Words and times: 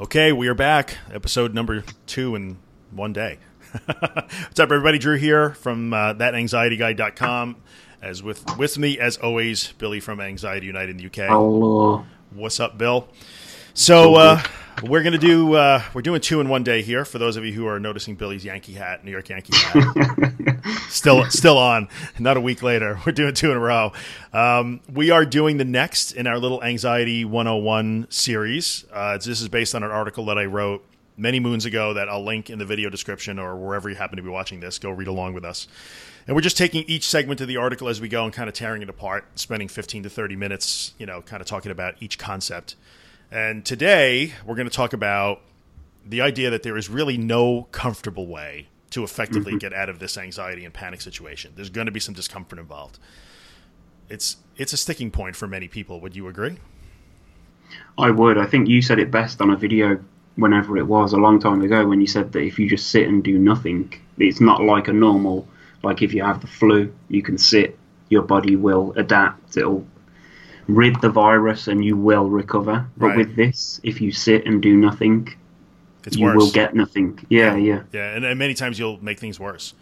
Okay, 0.00 0.32
we 0.32 0.48
are 0.48 0.54
back. 0.54 0.98
Episode 1.12 1.54
number 1.54 1.84
two 2.06 2.34
in 2.34 2.58
one 2.90 3.12
day. 3.12 3.38
What's 3.86 4.58
up, 4.58 4.72
everybody? 4.72 4.98
Drew 4.98 5.16
here 5.16 5.50
from 5.50 5.92
uh, 5.92 6.14
thatanxietyguy.com. 6.14 7.56
As 8.02 8.20
with 8.20 8.58
with 8.58 8.76
me, 8.76 8.98
as 8.98 9.16
always, 9.18 9.70
Billy 9.78 10.00
from 10.00 10.20
Anxiety 10.20 10.66
United 10.66 10.90
in 10.90 10.96
the 10.96 11.06
UK. 11.06 11.28
Hello. 11.30 12.04
What's 12.30 12.58
up, 12.58 12.76
Bill? 12.76 13.06
So 13.76 14.14
uh, 14.14 14.40
we're 14.84 15.02
gonna 15.02 15.18
do 15.18 15.54
uh, 15.54 15.82
we're 15.92 16.02
doing 16.02 16.20
two 16.20 16.40
in 16.40 16.48
one 16.48 16.62
day 16.62 16.80
here. 16.82 17.04
For 17.04 17.18
those 17.18 17.36
of 17.36 17.44
you 17.44 17.52
who 17.52 17.66
are 17.66 17.80
noticing 17.80 18.14
Billy's 18.14 18.44
Yankee 18.44 18.74
hat, 18.74 19.04
New 19.04 19.10
York 19.10 19.28
Yankee 19.28 19.52
hat, 19.56 20.66
still 20.88 21.24
still 21.28 21.58
on. 21.58 21.88
Not 22.20 22.36
a 22.36 22.40
week 22.40 22.62
later, 22.62 23.00
we're 23.06 23.10
doing 23.10 23.34
two 23.34 23.50
in 23.50 23.56
a 23.56 23.60
row. 23.60 23.92
Um, 24.32 24.80
we 24.92 25.10
are 25.10 25.26
doing 25.26 25.56
the 25.56 25.64
next 25.64 26.12
in 26.12 26.28
our 26.28 26.38
little 26.38 26.62
Anxiety 26.62 27.24
101 27.24 28.06
series. 28.10 28.84
Uh, 28.92 29.18
this 29.18 29.40
is 29.40 29.48
based 29.48 29.74
on 29.74 29.82
an 29.82 29.90
article 29.90 30.26
that 30.26 30.38
I 30.38 30.44
wrote 30.44 30.84
many 31.16 31.40
moons 31.40 31.64
ago 31.64 31.94
that 31.94 32.08
I'll 32.08 32.24
link 32.24 32.50
in 32.50 32.60
the 32.60 32.64
video 32.64 32.90
description 32.90 33.40
or 33.40 33.56
wherever 33.56 33.90
you 33.90 33.96
happen 33.96 34.18
to 34.18 34.22
be 34.22 34.28
watching 34.28 34.60
this. 34.60 34.78
Go 34.78 34.90
read 34.90 35.08
along 35.08 35.34
with 35.34 35.44
us. 35.44 35.66
And 36.28 36.36
we're 36.36 36.42
just 36.42 36.56
taking 36.56 36.84
each 36.84 37.08
segment 37.08 37.40
of 37.40 37.48
the 37.48 37.56
article 37.56 37.88
as 37.88 38.00
we 38.00 38.08
go 38.08 38.22
and 38.22 38.32
kind 38.32 38.48
of 38.48 38.54
tearing 38.54 38.82
it 38.82 38.88
apart, 38.88 39.26
spending 39.34 39.66
15 39.66 40.04
to 40.04 40.10
30 40.10 40.36
minutes, 40.36 40.94
you 40.96 41.06
know, 41.06 41.22
kind 41.22 41.40
of 41.40 41.48
talking 41.48 41.72
about 41.72 41.96
each 42.00 42.18
concept. 42.18 42.76
And 43.34 43.64
today 43.64 44.32
we're 44.46 44.54
going 44.54 44.68
to 44.68 44.74
talk 44.74 44.92
about 44.92 45.40
the 46.06 46.20
idea 46.20 46.50
that 46.50 46.62
there 46.62 46.76
is 46.76 46.88
really 46.88 47.18
no 47.18 47.64
comfortable 47.72 48.28
way 48.28 48.68
to 48.90 49.02
effectively 49.02 49.52
Mm-hmm. 49.52 49.58
get 49.58 49.72
out 49.72 49.88
of 49.88 49.98
this 49.98 50.16
anxiety 50.16 50.64
and 50.64 50.72
panic 50.72 51.00
situation. 51.00 51.52
There's 51.56 51.68
going 51.68 51.86
to 51.86 51.92
be 51.92 51.98
some 51.98 52.14
discomfort 52.14 52.60
involved. 52.60 53.00
It's 54.08 54.36
it's 54.56 54.72
a 54.72 54.76
sticking 54.76 55.10
point 55.10 55.34
for 55.34 55.48
many 55.48 55.66
people. 55.66 56.00
Would 56.00 56.14
you 56.14 56.28
agree? 56.28 56.58
I 57.98 58.10
would. 58.10 58.38
I 58.38 58.46
think 58.46 58.68
you 58.68 58.80
said 58.82 59.00
it 59.00 59.10
best 59.10 59.40
on 59.40 59.50
a 59.50 59.56
video 59.56 59.98
whenever 60.36 60.76
it 60.76 60.86
was 60.86 61.12
a 61.12 61.16
long 61.16 61.40
time 61.40 61.60
ago 61.62 61.86
when 61.88 62.00
you 62.00 62.06
said 62.06 62.30
that 62.32 62.40
if 62.40 62.60
you 62.60 62.68
just 62.68 62.88
sit 62.88 63.08
and 63.08 63.24
do 63.24 63.36
nothing, 63.36 63.92
it's 64.16 64.40
not 64.40 64.62
like 64.62 64.86
a 64.86 64.92
normal. 64.92 65.48
Like 65.82 66.02
if 66.02 66.14
you 66.14 66.22
have 66.22 66.40
the 66.40 66.46
flu, 66.46 66.94
you 67.08 67.22
can 67.22 67.36
sit, 67.38 67.76
your 68.10 68.22
body 68.22 68.54
will 68.54 68.92
adapt. 68.96 69.56
It'll 69.56 69.84
rid 70.68 71.00
the 71.00 71.08
virus 71.10 71.68
and 71.68 71.84
you 71.84 71.96
will 71.96 72.28
recover. 72.28 72.86
But 72.96 73.06
Right. 73.08 73.18
with 73.18 73.36
this, 73.36 73.80
if 73.82 74.00
you 74.00 74.12
sit 74.12 74.46
and 74.46 74.62
do 74.62 74.76
nothing, 74.76 75.28
It's 76.04 76.16
you 76.16 76.24
worse. 76.26 76.36
will 76.36 76.50
get 76.50 76.74
nothing. 76.74 77.18
Yeah, 77.28 77.56
yeah. 77.56 77.82
Yeah, 77.92 78.14
and, 78.14 78.24
and 78.24 78.38
many 78.38 78.54
times 78.54 78.78
you'll 78.78 79.02
make 79.02 79.18
things 79.18 79.38
worse. 79.40 79.74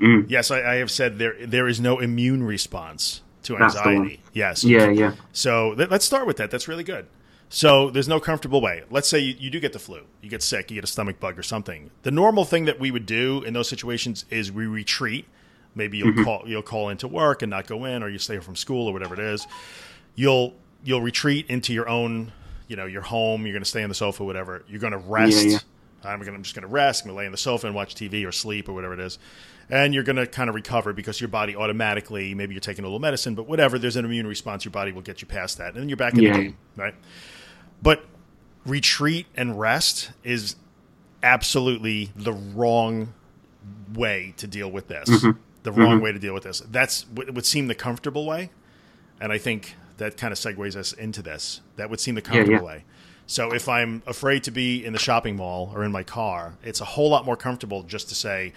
Mm. 0.00 0.26
Yes, 0.28 0.50
I, 0.50 0.62
I 0.62 0.74
have 0.76 0.90
said 0.90 1.18
there 1.18 1.34
there 1.46 1.68
is 1.68 1.80
no 1.80 2.00
immune 2.00 2.42
response 2.42 3.22
to 3.44 3.56
That's 3.56 3.74
the 3.74 3.80
one. 3.80 3.88
anxiety. 3.94 4.20
Yes. 4.32 4.64
Yeah, 4.64 4.90
yeah. 4.90 5.12
So 5.32 5.74
th- 5.74 5.90
let's 5.90 6.04
start 6.04 6.26
with 6.26 6.36
that. 6.38 6.50
That's 6.50 6.66
really 6.66 6.82
good. 6.84 7.06
So 7.50 7.90
there's 7.90 8.08
no 8.08 8.18
comfortable 8.18 8.60
way. 8.60 8.82
Let's 8.90 9.06
say 9.08 9.20
you, 9.20 9.34
you 9.38 9.50
do 9.50 9.60
get 9.60 9.72
the 9.72 9.78
flu, 9.78 10.00
you 10.20 10.28
get 10.30 10.42
sick, 10.42 10.70
you 10.70 10.74
get 10.76 10.82
a 10.84 10.88
stomach 10.88 11.20
bug 11.20 11.38
or 11.38 11.42
something. 11.44 11.90
The 12.02 12.10
normal 12.10 12.44
thing 12.44 12.64
that 12.64 12.80
we 12.80 12.90
would 12.90 13.06
do 13.06 13.42
in 13.44 13.52
those 13.54 13.68
situations 13.68 14.24
is 14.30 14.50
we 14.50 14.66
retreat. 14.66 15.26
Maybe 15.76 15.98
you'll 15.98 16.24
call 16.24 16.42
you'll 16.46 16.62
call 16.62 16.88
into 16.88 17.06
work 17.06 17.42
and 17.42 17.50
not 17.50 17.66
go 17.68 17.84
in, 17.84 18.02
or 18.02 18.08
you 18.08 18.18
stay 18.18 18.38
from 18.40 18.56
school 18.56 18.88
or 18.88 18.92
whatever 18.92 19.14
it 19.14 19.20
is. 19.20 19.46
You'll 20.14 20.54
you'll 20.84 21.00
retreat 21.02 21.46
into 21.48 21.72
your 21.72 21.88
own, 21.88 22.32
you 22.68 22.76
know, 22.76 22.86
your 22.86 23.02
home. 23.02 23.46
You're 23.46 23.52
going 23.54 23.62
to 23.64 23.68
stay 23.68 23.82
on 23.82 23.88
the 23.88 23.94
sofa, 23.94 24.24
whatever. 24.24 24.64
You're 24.68 24.80
going 24.80 24.92
to 24.92 24.98
rest. 24.98 25.46
yeah. 25.46 25.58
I'm 26.04 26.18
going. 26.18 26.26
to 26.26 26.34
I'm 26.34 26.42
just 26.42 26.54
going 26.54 26.66
to 26.66 26.68
rest. 26.68 27.02
I'm 27.04 27.08
going 27.08 27.16
to 27.16 27.18
lay 27.20 27.26
on 27.26 27.32
the 27.32 27.38
sofa 27.38 27.66
and 27.66 27.74
watch 27.74 27.94
TV 27.94 28.26
or 28.26 28.32
sleep 28.32 28.68
or 28.68 28.74
whatever 28.74 28.92
it 28.92 29.00
is, 29.00 29.18
and 29.70 29.94
you're 29.94 30.02
going 30.02 30.16
to 30.16 30.26
kind 30.26 30.48
of 30.50 30.54
recover 30.54 30.92
because 30.92 31.18
your 31.20 31.28
body 31.28 31.56
automatically. 31.56 32.34
Maybe 32.34 32.52
you're 32.54 32.60
taking 32.60 32.84
a 32.84 32.86
little 32.88 33.00
medicine, 33.00 33.34
but 33.34 33.48
whatever. 33.48 33.78
There's 33.78 33.96
an 33.96 34.04
immune 34.04 34.26
response. 34.26 34.64
Your 34.66 34.72
body 34.72 34.92
will 34.92 35.00
get 35.02 35.22
you 35.22 35.26
past 35.28 35.56
that, 35.58 35.68
and 35.72 35.76
then 35.76 35.88
you're 35.88 35.96
back 35.96 36.12
in 36.14 36.20
Yeah. 36.20 36.32
the 36.36 36.42
game, 36.42 36.56
right? 36.76 36.94
But 37.82 38.04
retreat 38.66 39.26
and 39.34 39.58
rest 39.58 40.10
is 40.22 40.56
absolutely 41.22 42.10
the 42.14 42.32
wrong 42.32 43.14
way 43.94 44.34
to 44.36 44.46
deal 44.46 44.70
with 44.70 44.88
this. 44.88 45.08
Mm-hmm. 45.08 45.38
The 45.62 45.72
wrong 45.72 46.02
way 46.02 46.12
to 46.12 46.18
deal 46.18 46.34
with 46.34 46.42
this. 46.42 46.60
That's 46.70 47.06
what 47.08 47.32
would 47.32 47.46
seem 47.46 47.68
the 47.68 47.74
comfortable 47.74 48.26
way, 48.26 48.50
and 49.22 49.32
I 49.32 49.38
think 49.38 49.74
that 49.98 50.16
kind 50.16 50.32
of 50.32 50.38
segues 50.38 50.76
us 50.76 50.92
into 50.92 51.22
this. 51.22 51.60
That 51.76 51.90
would 51.90 52.00
seem 52.00 52.14
the 52.14 52.22
comfortable 52.22 52.52
yeah. 52.54 52.62
way. 52.62 52.84
So 53.26 53.54
if 53.54 53.68
I'm 53.68 54.02
afraid 54.06 54.44
to 54.44 54.50
be 54.50 54.84
in 54.84 54.92
the 54.92 54.98
shopping 54.98 55.36
mall 55.36 55.72
or 55.74 55.84
in 55.84 55.92
my 55.92 56.02
car, 56.02 56.54
it's 56.62 56.80
a 56.80 56.84
whole 56.84 57.08
lot 57.08 57.24
more 57.24 57.36
comfortable 57.36 57.82
just 57.82 58.08
to 58.10 58.14
say, 58.14 58.52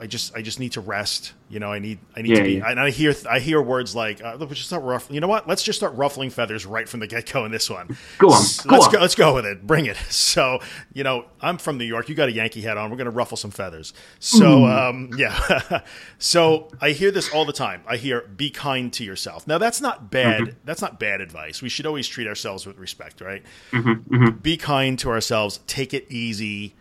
I 0.00 0.06
just 0.06 0.36
I 0.36 0.42
just 0.42 0.60
need 0.60 0.72
to 0.72 0.80
rest. 0.80 1.32
You 1.50 1.58
know, 1.60 1.72
I 1.72 1.78
need 1.78 1.98
I 2.16 2.22
need 2.22 2.30
Yeah, 2.30 2.36
to 2.38 2.42
be. 2.44 2.52
yeah. 2.54 2.70
And 2.70 2.78
I 2.78 2.90
hear 2.90 3.14
I 3.28 3.40
hear 3.40 3.60
words 3.60 3.96
like, 3.96 4.22
uh, 4.22 4.36
"Let's 4.38 4.52
just 4.54 4.66
start 4.66 4.82
ruffling." 4.84 5.14
You 5.14 5.20
know 5.20 5.28
what? 5.28 5.48
Let's 5.48 5.62
just 5.62 5.78
start 5.78 5.94
ruffling 5.94 6.30
feathers 6.30 6.64
right 6.66 6.88
from 6.88 7.00
the 7.00 7.06
get 7.06 7.32
go 7.32 7.44
in 7.44 7.50
this 7.50 7.68
one. 7.68 7.96
Go 8.18 8.28
on, 8.28 8.42
go 8.64 8.70
let's 8.76 8.86
on. 8.86 8.92
go. 8.92 9.00
Let's 9.00 9.14
go 9.14 9.34
with 9.34 9.46
it. 9.46 9.66
Bring 9.66 9.86
it. 9.86 9.96
So 10.10 10.60
you 10.92 11.04
know, 11.04 11.24
I'm 11.40 11.58
from 11.58 11.78
New 11.78 11.84
York. 11.84 12.08
You 12.08 12.14
got 12.14 12.28
a 12.28 12.32
Yankee 12.32 12.60
hat 12.60 12.76
on. 12.76 12.90
We're 12.90 12.96
going 12.96 13.06
to 13.06 13.10
ruffle 13.10 13.36
some 13.36 13.50
feathers. 13.50 13.92
So 14.20 14.66
um, 14.66 15.10
yeah. 15.16 15.80
so 16.18 16.68
I 16.80 16.90
hear 16.90 17.10
this 17.10 17.32
all 17.32 17.44
the 17.44 17.52
time. 17.52 17.82
I 17.86 17.96
hear, 17.96 18.22
"Be 18.22 18.50
kind 18.50 18.92
to 18.92 19.04
yourself." 19.04 19.46
Now 19.46 19.58
that's 19.58 19.80
not 19.80 20.10
bad. 20.10 20.42
Mm-hmm. 20.42 20.58
That's 20.64 20.82
not 20.82 21.00
bad 21.00 21.20
advice. 21.20 21.62
We 21.62 21.68
should 21.68 21.86
always 21.86 22.06
treat 22.06 22.26
ourselves 22.26 22.66
with 22.66 22.78
respect, 22.78 23.20
right? 23.20 23.42
Mm-hmm, 23.72 24.30
Be 24.38 24.56
kind 24.56 24.98
to 25.00 25.10
ourselves. 25.10 25.60
Take 25.66 25.92
it 25.94 26.06
easy. 26.10 26.74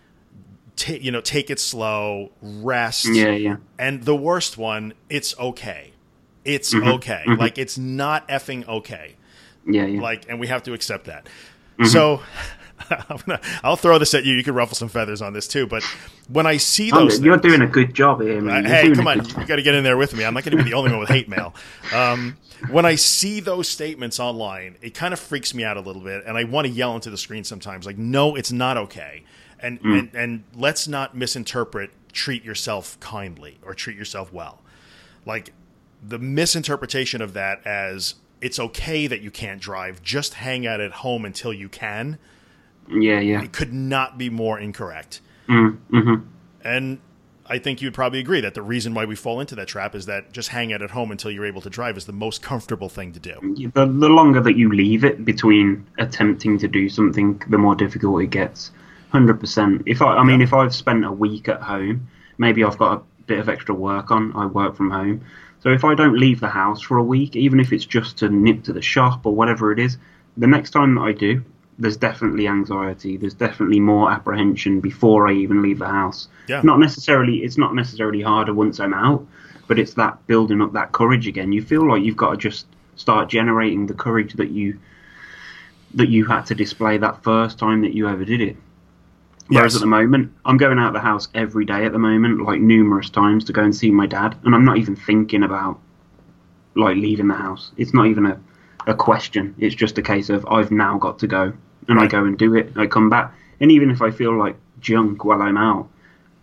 Ta 0.77 0.93
you 0.93 1.11
know, 1.11 1.19
take 1.21 1.49
it 1.49 1.59
slow. 1.59 2.31
Rest. 2.41 3.07
Yeah, 3.11 3.31
yeah. 3.31 3.57
And 3.77 4.03
the 4.03 4.15
worst 4.15 4.57
one, 4.57 4.93
it's 5.09 5.37
okay. 5.37 5.91
It's 6.45 6.73
Mm-hmm. 6.73 6.87
okay. 6.93 7.23
Like 7.27 7.57
it's 7.57 7.77
not 7.77 8.25
effing 8.29 8.65
okay. 8.67 9.15
Yeah, 9.65 9.85
yeah. 9.85 9.99
Like, 10.01 10.25
and 10.29 10.39
we 10.39 10.47
have 10.47 10.63
to 10.63 10.73
accept 10.73 11.05
that. 11.07 11.25
Mm-hmm. 11.77 11.85
So, 11.87 12.21
I'm 12.89 13.17
gonna, 13.25 13.41
I'll 13.63 13.75
throw 13.75 13.97
this 13.99 14.13
at 14.13 14.23
you. 14.23 14.33
You 14.35 14.43
can 14.43 14.53
ruffle 14.53 14.75
some 14.75 14.87
feathers 14.87 15.21
on 15.21 15.33
this 15.33 15.45
too. 15.47 15.67
But 15.67 15.83
when 16.29 16.45
I 16.45 16.55
see 16.57 16.89
those, 16.89 17.19
you're 17.19 17.35
doing 17.37 17.61
a 17.61 17.67
good 17.67 17.93
job 17.93 18.21
here, 18.21 18.39
man. 18.39 18.65
uh, 18.65 18.69
hey, 18.69 18.93
come 18.93 19.07
on, 19.07 19.25
you 19.25 19.45
got 19.45 19.57
to 19.57 19.61
get 19.61 19.75
in 19.75 19.83
there 19.83 19.97
with 19.97 20.13
me. 20.15 20.23
I'm 20.23 20.33
not 20.33 20.43
going 20.45 20.55
to 20.57 20.63
be 20.63 20.69
the 20.69 20.75
only 20.77 20.91
one 20.91 20.99
with 21.01 21.09
hate 21.09 21.27
mail. 21.27 21.53
Um, 21.93 22.37
when 22.69 22.85
I 22.85 22.95
see 22.95 23.39
those 23.41 23.67
statements 23.67 24.19
online, 24.19 24.77
it 24.81 24.93
kind 24.93 25.13
of 25.13 25.19
freaks 25.19 25.53
me 25.53 25.63
out 25.65 25.75
a 25.75 25.81
little 25.81 26.01
bit, 26.01 26.23
and 26.25 26.37
I 26.37 26.45
want 26.45 26.65
to 26.67 26.71
yell 26.71 26.95
into 26.95 27.09
the 27.09 27.17
screen 27.17 27.43
sometimes, 27.43 27.85
like, 27.85 27.97
"No, 27.97 28.35
it's 28.35 28.51
not 28.53 28.77
okay," 28.77 29.23
and 29.59 29.81
Mm. 29.81 29.99
and 29.99 30.09
and 30.15 30.43
let's 30.55 30.87
not 30.87 31.15
misinterpret. 31.15 31.91
Treat 32.13 32.43
yourself 32.43 32.99
kindly 32.99 33.59
or 33.63 33.73
treat 33.73 33.95
yourself 33.97 34.33
well. 34.33 34.61
Like 35.25 35.53
the 36.01 36.17
misinterpretation 36.19 37.21
of 37.21 37.33
that 37.33 37.65
as 37.65 38.15
it's 38.41 38.59
okay 38.59 39.07
that 39.07 39.21
you 39.21 39.31
can't 39.31 39.59
drive, 39.61 40.01
just 40.01 40.35
hang 40.35 40.65
out 40.65 40.79
at 40.79 40.91
home 40.91 41.25
until 41.25 41.51
you 41.53 41.69
can. 41.69 42.17
Yeah, 42.89 43.19
yeah. 43.19 43.43
It 43.43 43.51
could 43.51 43.73
not 43.73 44.17
be 44.17 44.29
more 44.29 44.59
incorrect. 44.59 45.21
Mm, 45.47 45.77
hmm 45.89 46.15
And 46.63 46.99
I 47.49 47.57
think 47.57 47.81
you'd 47.81 47.93
probably 47.93 48.19
agree 48.19 48.41
that 48.41 48.53
the 48.53 48.61
reason 48.61 48.93
why 48.93 49.05
we 49.05 49.15
fall 49.15 49.39
into 49.39 49.55
that 49.55 49.67
trap 49.67 49.95
is 49.95 50.05
that 50.05 50.33
just 50.33 50.49
hang 50.49 50.71
out 50.73 50.81
at 50.81 50.91
home 50.91 51.11
until 51.11 51.31
you're 51.31 51.45
able 51.45 51.61
to 51.61 51.69
drive 51.69 51.97
is 51.97 52.05
the 52.05 52.13
most 52.13 52.41
comfortable 52.41 52.89
thing 52.89 53.11
to 53.13 53.19
do. 53.19 53.35
The, 53.73 53.85
the 53.85 54.09
longer 54.09 54.41
that 54.41 54.55
you 54.57 54.71
leave 54.71 55.03
it 55.03 55.23
between 55.25 55.85
attempting 55.97 56.57
to 56.59 56.67
do 56.67 56.89
something, 56.89 57.41
the 57.49 57.57
more 57.57 57.75
difficult 57.75 58.21
it 58.21 58.29
gets. 58.31 58.71
Hundred 59.17 59.39
percent. 59.39 59.81
If 59.87 60.03
I, 60.03 60.17
I 60.17 60.23
mean, 60.23 60.41
if 60.41 60.53
I've 60.53 60.75
spent 60.75 61.03
a 61.03 61.11
week 61.11 61.49
at 61.49 61.59
home, 61.59 62.07
maybe 62.37 62.63
I've 62.63 62.77
got 62.77 62.97
a 62.99 63.01
bit 63.25 63.39
of 63.39 63.49
extra 63.49 63.73
work 63.73 64.11
on. 64.11 64.31
I 64.35 64.45
work 64.45 64.75
from 64.75 64.91
home, 64.91 65.25
so 65.59 65.69
if 65.69 65.83
I 65.83 65.95
don't 65.95 66.19
leave 66.19 66.39
the 66.39 66.49
house 66.49 66.83
for 66.83 66.97
a 66.97 67.03
week, 67.03 67.35
even 67.35 67.59
if 67.59 67.73
it's 67.73 67.83
just 67.83 68.19
to 68.19 68.29
nip 68.29 68.63
to 68.65 68.73
the 68.73 68.81
shop 68.83 69.25
or 69.25 69.33
whatever 69.33 69.71
it 69.71 69.79
is, 69.79 69.97
the 70.37 70.45
next 70.45 70.69
time 70.69 70.93
that 70.93 71.01
I 71.01 71.13
do, 71.13 71.43
there's 71.79 71.97
definitely 71.97 72.47
anxiety. 72.47 73.17
There's 73.17 73.33
definitely 73.33 73.79
more 73.79 74.11
apprehension 74.11 74.81
before 74.81 75.27
I 75.27 75.33
even 75.33 75.63
leave 75.63 75.79
the 75.79 75.87
house. 75.87 76.27
Yeah. 76.47 76.61
Not 76.63 76.79
necessarily. 76.79 77.37
It's 77.37 77.57
not 77.57 77.73
necessarily 77.73 78.21
harder 78.21 78.53
once 78.53 78.79
I'm 78.79 78.93
out, 78.93 79.25
but 79.67 79.79
it's 79.79 79.95
that 79.95 80.27
building 80.27 80.61
up 80.61 80.73
that 80.73 80.91
courage 80.91 81.27
again. 81.27 81.51
You 81.51 81.63
feel 81.63 81.89
like 81.89 82.03
you've 82.03 82.17
got 82.17 82.31
to 82.33 82.37
just 82.37 82.67
start 82.97 83.29
generating 83.29 83.87
the 83.87 83.95
courage 83.95 84.33
that 84.33 84.51
you 84.51 84.79
that 85.95 86.09
you 86.09 86.25
had 86.25 86.45
to 86.45 86.53
display 86.53 86.99
that 86.99 87.23
first 87.23 87.57
time 87.57 87.81
that 87.81 87.95
you 87.95 88.07
ever 88.07 88.23
did 88.23 88.41
it. 88.41 88.57
Whereas 89.49 89.73
Yes. 89.73 89.75
at 89.75 89.81
the 89.81 89.87
moment, 89.87 90.31
I'm 90.45 90.57
going 90.57 90.77
out 90.77 90.87
of 90.87 90.93
the 90.93 90.99
house 90.99 91.29
every 91.33 91.63
day 91.63 91.85
at 91.85 91.93
the 91.93 91.99
moment, 91.99 92.41
like 92.41 92.59
numerous 92.59 93.09
times 93.09 93.45
to 93.45 93.53
go 93.53 93.63
and 93.63 93.75
see 93.75 93.91
my 93.91 94.05
dad, 94.05 94.35
and 94.43 94.53
I'm 94.53 94.65
not 94.65 94.77
even 94.77 94.95
thinking 94.95 95.43
about 95.43 95.79
like 96.75 96.97
leaving 96.97 97.27
the 97.27 97.33
house. 97.35 97.71
It's 97.77 97.93
not 97.93 98.07
even 98.07 98.25
a, 98.25 98.39
a 98.87 98.93
question. 98.93 99.55
It's 99.57 99.73
just 99.75 99.97
a 99.97 100.01
case 100.01 100.29
of 100.29 100.45
I've 100.47 100.71
now 100.71 100.97
got 100.97 101.19
to 101.19 101.27
go, 101.27 101.53
and 101.87 101.99
I 101.99 102.07
go 102.07 102.25
and 102.25 102.37
do 102.37 102.55
it. 102.55 102.73
I 102.75 102.87
come 102.87 103.09
back, 103.09 103.33
and 103.59 103.71
even 103.71 103.89
if 103.89 104.01
I 104.01 104.11
feel 104.11 104.37
like 104.37 104.57
junk 104.81 105.23
while 105.23 105.41
I'm 105.41 105.57
out, 105.57 105.87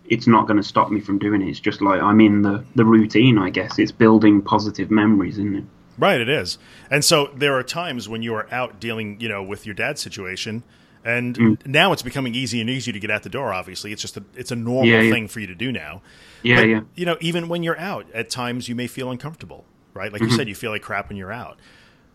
it's 0.07 0.27
not 0.27 0.47
going 0.47 0.57
to 0.57 0.63
stop 0.63 0.89
me 0.91 0.99
from 0.99 1.19
doing 1.19 1.41
it. 1.41 1.49
It's 1.49 1.59
just 1.59 1.81
like 1.81 2.01
I'm 2.01 2.19
in 2.19 2.41
the 2.41 2.63
the 2.75 2.85
routine. 2.85 3.37
I 3.37 3.49
guess 3.51 3.77
it's 3.77 3.91
building 3.91 4.41
positive 4.41 4.89
memories, 4.89 5.37
isn't 5.37 5.55
it? 5.55 5.63
Right, 5.97 6.19
it 6.19 6.27
is. 6.27 6.57
And 6.91 7.05
so 7.05 7.29
there 7.35 7.53
are 7.53 7.63
times 7.63 8.09
when 8.09 8.21
you 8.21 8.33
are 8.33 8.47
out 8.51 8.81
dealing, 8.81 9.19
you 9.21 9.29
know, 9.29 9.41
with 9.41 9.65
your 9.65 9.75
dad's 9.75 10.01
situation, 10.01 10.63
and 11.05 11.37
Mm. 11.37 11.67
now 11.67 11.93
it's 11.93 12.01
becoming 12.01 12.35
easy 12.35 12.59
and 12.59 12.69
easy 12.69 12.91
to 12.91 12.99
get 12.99 13.09
out 13.11 13.23
the 13.23 13.29
door. 13.29 13.53
Obviously, 13.53 13.93
it's 13.93 14.01
just 14.01 14.17
a, 14.17 14.23
it's 14.35 14.51
a 14.51 14.55
normal 14.55 14.85
Yeah, 14.91 15.01
yeah. 15.01 15.11
thing 15.13 15.27
for 15.29 15.39
you 15.39 15.47
to 15.47 15.55
do 15.55 15.71
now. 15.71 16.01
Yeah, 16.43 16.55
But, 16.61 16.67
yeah. 16.69 16.81
You 16.95 17.05
know, 17.05 17.17
even 17.21 17.47
when 17.47 17.63
you're 17.63 17.79
out, 17.79 18.07
at 18.13 18.29
times 18.29 18.67
you 18.67 18.75
may 18.75 18.87
feel 18.87 19.09
uncomfortable, 19.11 19.63
right? 19.93 20.11
Like 20.11 20.21
you 20.21 20.27
Mm-hmm. 20.27 20.35
said, 20.35 20.47
you 20.49 20.55
feel 20.55 20.71
like 20.71 20.81
crap 20.81 21.07
when 21.09 21.17
you're 21.17 21.31
out, 21.31 21.57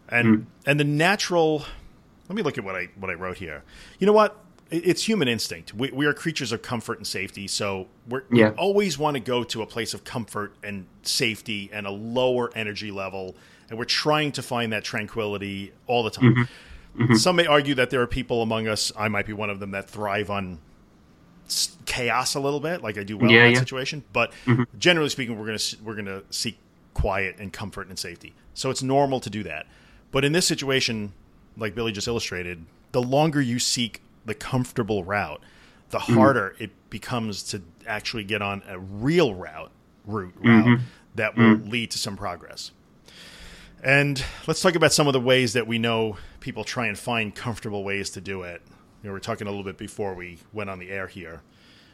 and 0.08 0.26
Mm. 0.38 0.44
and 0.66 0.78
the 0.80 0.84
natural. 0.84 1.64
Let 2.28 2.36
me 2.36 2.42
look 2.42 2.58
at 2.58 2.64
what 2.64 2.74
I 2.76 2.88
what 2.98 3.10
I 3.10 3.14
wrote 3.14 3.38
here. 3.38 3.62
You 3.98 4.06
know 4.06 4.12
what? 4.12 4.36
it's 4.72 5.02
human 5.08 5.26
instinct. 5.26 5.74
We, 5.74 5.90
we 5.90 6.06
are 6.06 6.14
creatures 6.14 6.52
of 6.52 6.62
comfort 6.62 6.96
and 6.98 7.04
safety, 7.04 7.48
so 7.48 7.88
we're, 8.08 8.22
Yeah. 8.30 8.50
we 8.50 8.54
always 8.56 8.96
want 8.96 9.14
to 9.16 9.20
go 9.20 9.42
to 9.42 9.62
a 9.62 9.66
place 9.66 9.94
of 9.94 10.04
comfort 10.04 10.54
and 10.62 10.86
safety 11.02 11.68
and 11.72 11.88
a 11.88 11.90
lower 11.90 12.52
energy 12.54 12.92
level, 12.92 13.34
and 13.68 13.76
we're 13.80 13.84
trying 13.84 14.30
to 14.30 14.42
find 14.44 14.72
that 14.72 14.84
tranquility 14.84 15.72
all 15.88 16.04
the 16.04 16.10
time. 16.10 16.48
Mm-hmm. 16.98 17.14
Some 17.14 17.36
may 17.36 17.46
argue 17.46 17.74
that 17.76 17.90
there 17.90 18.02
are 18.02 18.06
people 18.06 18.42
among 18.42 18.68
us, 18.68 18.92
I 18.96 19.08
might 19.08 19.26
be 19.26 19.32
one 19.32 19.50
of 19.50 19.60
them, 19.60 19.70
that 19.72 19.88
thrive 19.88 20.30
on 20.30 20.58
chaos 21.86 22.34
a 22.34 22.40
little 22.40 22.60
bit, 22.60 22.82
like 22.82 22.98
I 22.98 23.04
do 23.04 23.16
well 23.16 23.30
Yeah, 23.30 23.44
in 23.44 23.44
that 23.46 23.52
yeah. 23.54 23.58
situation. 23.58 24.04
But 24.12 24.32
mm-hmm. 24.46 24.64
generally 24.78 25.08
speaking, 25.08 25.38
we're 25.38 25.46
gonna 25.46 25.58
we're 25.82 25.96
gonna 25.96 26.22
seek 26.30 26.58
quiet 26.94 27.36
and 27.38 27.52
comfort 27.52 27.88
and 27.88 27.98
safety. 27.98 28.34
So 28.54 28.70
it's 28.70 28.82
normal 28.82 29.20
to 29.20 29.30
do 29.30 29.42
that. 29.44 29.66
But 30.10 30.24
in 30.24 30.32
this 30.32 30.46
situation, 30.46 31.12
like 31.56 31.74
Billy 31.74 31.92
just 31.92 32.08
illustrated, 32.08 32.64
the 32.92 33.02
longer 33.02 33.40
you 33.40 33.58
seek 33.58 34.02
the 34.24 34.34
comfortable 34.34 35.04
route, 35.04 35.40
the 35.90 35.98
mm-hmm. 35.98 36.14
harder 36.14 36.56
it 36.58 36.70
becomes 36.90 37.42
to 37.44 37.62
actually 37.86 38.24
get 38.24 38.42
on 38.42 38.62
a 38.68 38.78
real 38.78 39.34
route 39.34 39.70
route 40.06 40.34
route 40.38 40.80
that 41.14 41.36
will 41.36 41.56
lead 41.56 41.90
to 41.92 41.98
some 41.98 42.16
progress. 42.16 42.72
And 43.82 44.22
let's 44.46 44.60
talk 44.60 44.74
about 44.74 44.92
some 44.92 45.06
of 45.06 45.12
the 45.12 45.20
ways 45.20 45.54
that 45.54 45.66
we 45.66 45.78
know 45.78 46.18
people 46.40 46.64
try 46.64 46.86
and 46.86 46.98
find 46.98 47.34
comfortable 47.34 47.82
ways 47.82 48.10
to 48.10 48.20
do 48.20 48.42
it. 48.42 48.62
You 49.02 49.08
know, 49.08 49.12
we 49.12 49.16
are 49.16 49.20
talking 49.20 49.46
a 49.46 49.50
little 49.50 49.64
bit 49.64 49.78
before 49.78 50.14
we 50.14 50.38
went 50.52 50.68
on 50.68 50.78
the 50.78 50.90
air 50.90 51.06
here. 51.06 51.42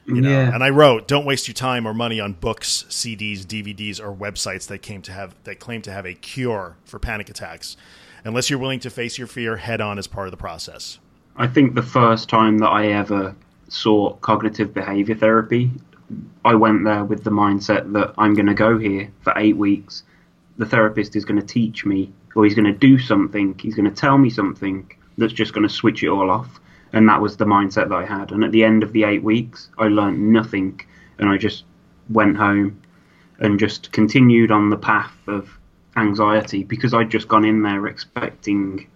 You 0.06 0.20
know, 0.20 0.30
Yeah. 0.30 0.54
and 0.54 0.62
I 0.62 0.70
wrote, 0.70 1.08
"Don't 1.08 1.24
waste 1.24 1.48
your 1.48 1.54
time 1.54 1.86
or 1.86 1.92
money 1.92 2.20
on 2.20 2.34
books, 2.34 2.84
CDs, 2.88 3.44
DVDs, 3.44 4.00
or 4.00 4.14
websites 4.14 4.66
that 4.68 4.78
came 4.78 5.02
to 5.02 5.12
have 5.12 5.34
that 5.44 5.58
claim 5.58 5.82
to 5.82 5.92
have 5.92 6.06
a 6.06 6.14
cure 6.14 6.76
for 6.84 7.00
panic 7.00 7.28
attacks, 7.28 7.76
unless 8.24 8.48
you're 8.48 8.58
willing 8.58 8.78
to 8.80 8.90
face 8.90 9.18
your 9.18 9.26
fear 9.26 9.56
head 9.56 9.80
on 9.80 9.98
as 9.98 10.06
part 10.06 10.28
of 10.28 10.30
the 10.30 10.36
process." 10.36 10.98
I 11.36 11.48
think 11.48 11.74
the 11.74 11.82
first 11.82 12.28
time 12.28 12.58
that 12.58 12.68
I 12.68 12.86
ever 12.86 13.34
saw 13.68 14.14
cognitive 14.14 14.72
behavior 14.72 15.16
therapy, 15.16 15.72
I 16.44 16.54
went 16.54 16.84
there 16.84 17.04
with 17.04 17.24
the 17.24 17.30
mindset 17.30 17.92
that 17.94 18.14
I'm 18.16 18.34
going 18.34 18.46
to 18.46 18.54
go 18.54 18.78
here 18.78 19.10
for 19.22 19.32
eight 19.36 19.56
weeks. 19.56 20.04
The 20.58 20.66
therapist 20.66 21.16
is 21.16 21.24
going 21.24 21.40
to 21.40 21.46
teach 21.46 21.84
me, 21.84 22.12
or 22.34 22.44
he's 22.44 22.54
going 22.54 22.72
to 22.72 22.78
do 22.78 22.98
something, 22.98 23.58
he's 23.58 23.74
going 23.74 23.88
to 23.88 23.94
tell 23.94 24.18
me 24.18 24.30
something 24.30 24.90
that's 25.18 25.32
just 25.32 25.52
going 25.52 25.66
to 25.66 25.72
switch 25.72 26.02
it 26.02 26.08
all 26.08 26.30
off. 26.30 26.60
And 26.92 27.08
that 27.08 27.20
was 27.20 27.36
the 27.36 27.44
mindset 27.44 27.88
that 27.88 27.92
I 27.92 28.06
had. 28.06 28.32
And 28.32 28.44
at 28.44 28.52
the 28.52 28.64
end 28.64 28.82
of 28.82 28.92
the 28.92 29.04
eight 29.04 29.22
weeks, 29.22 29.70
I 29.78 29.88
learned 29.88 30.32
nothing. 30.32 30.80
And 31.18 31.28
I 31.28 31.36
just 31.36 31.64
went 32.08 32.36
home 32.36 32.80
and 33.38 33.58
just 33.58 33.92
continued 33.92 34.50
on 34.50 34.70
the 34.70 34.76
path 34.76 35.16
of 35.26 35.58
anxiety 35.96 36.62
because 36.62 36.94
I'd 36.94 37.10
just 37.10 37.28
gone 37.28 37.44
in 37.44 37.62
there 37.62 37.86
expecting 37.86 38.86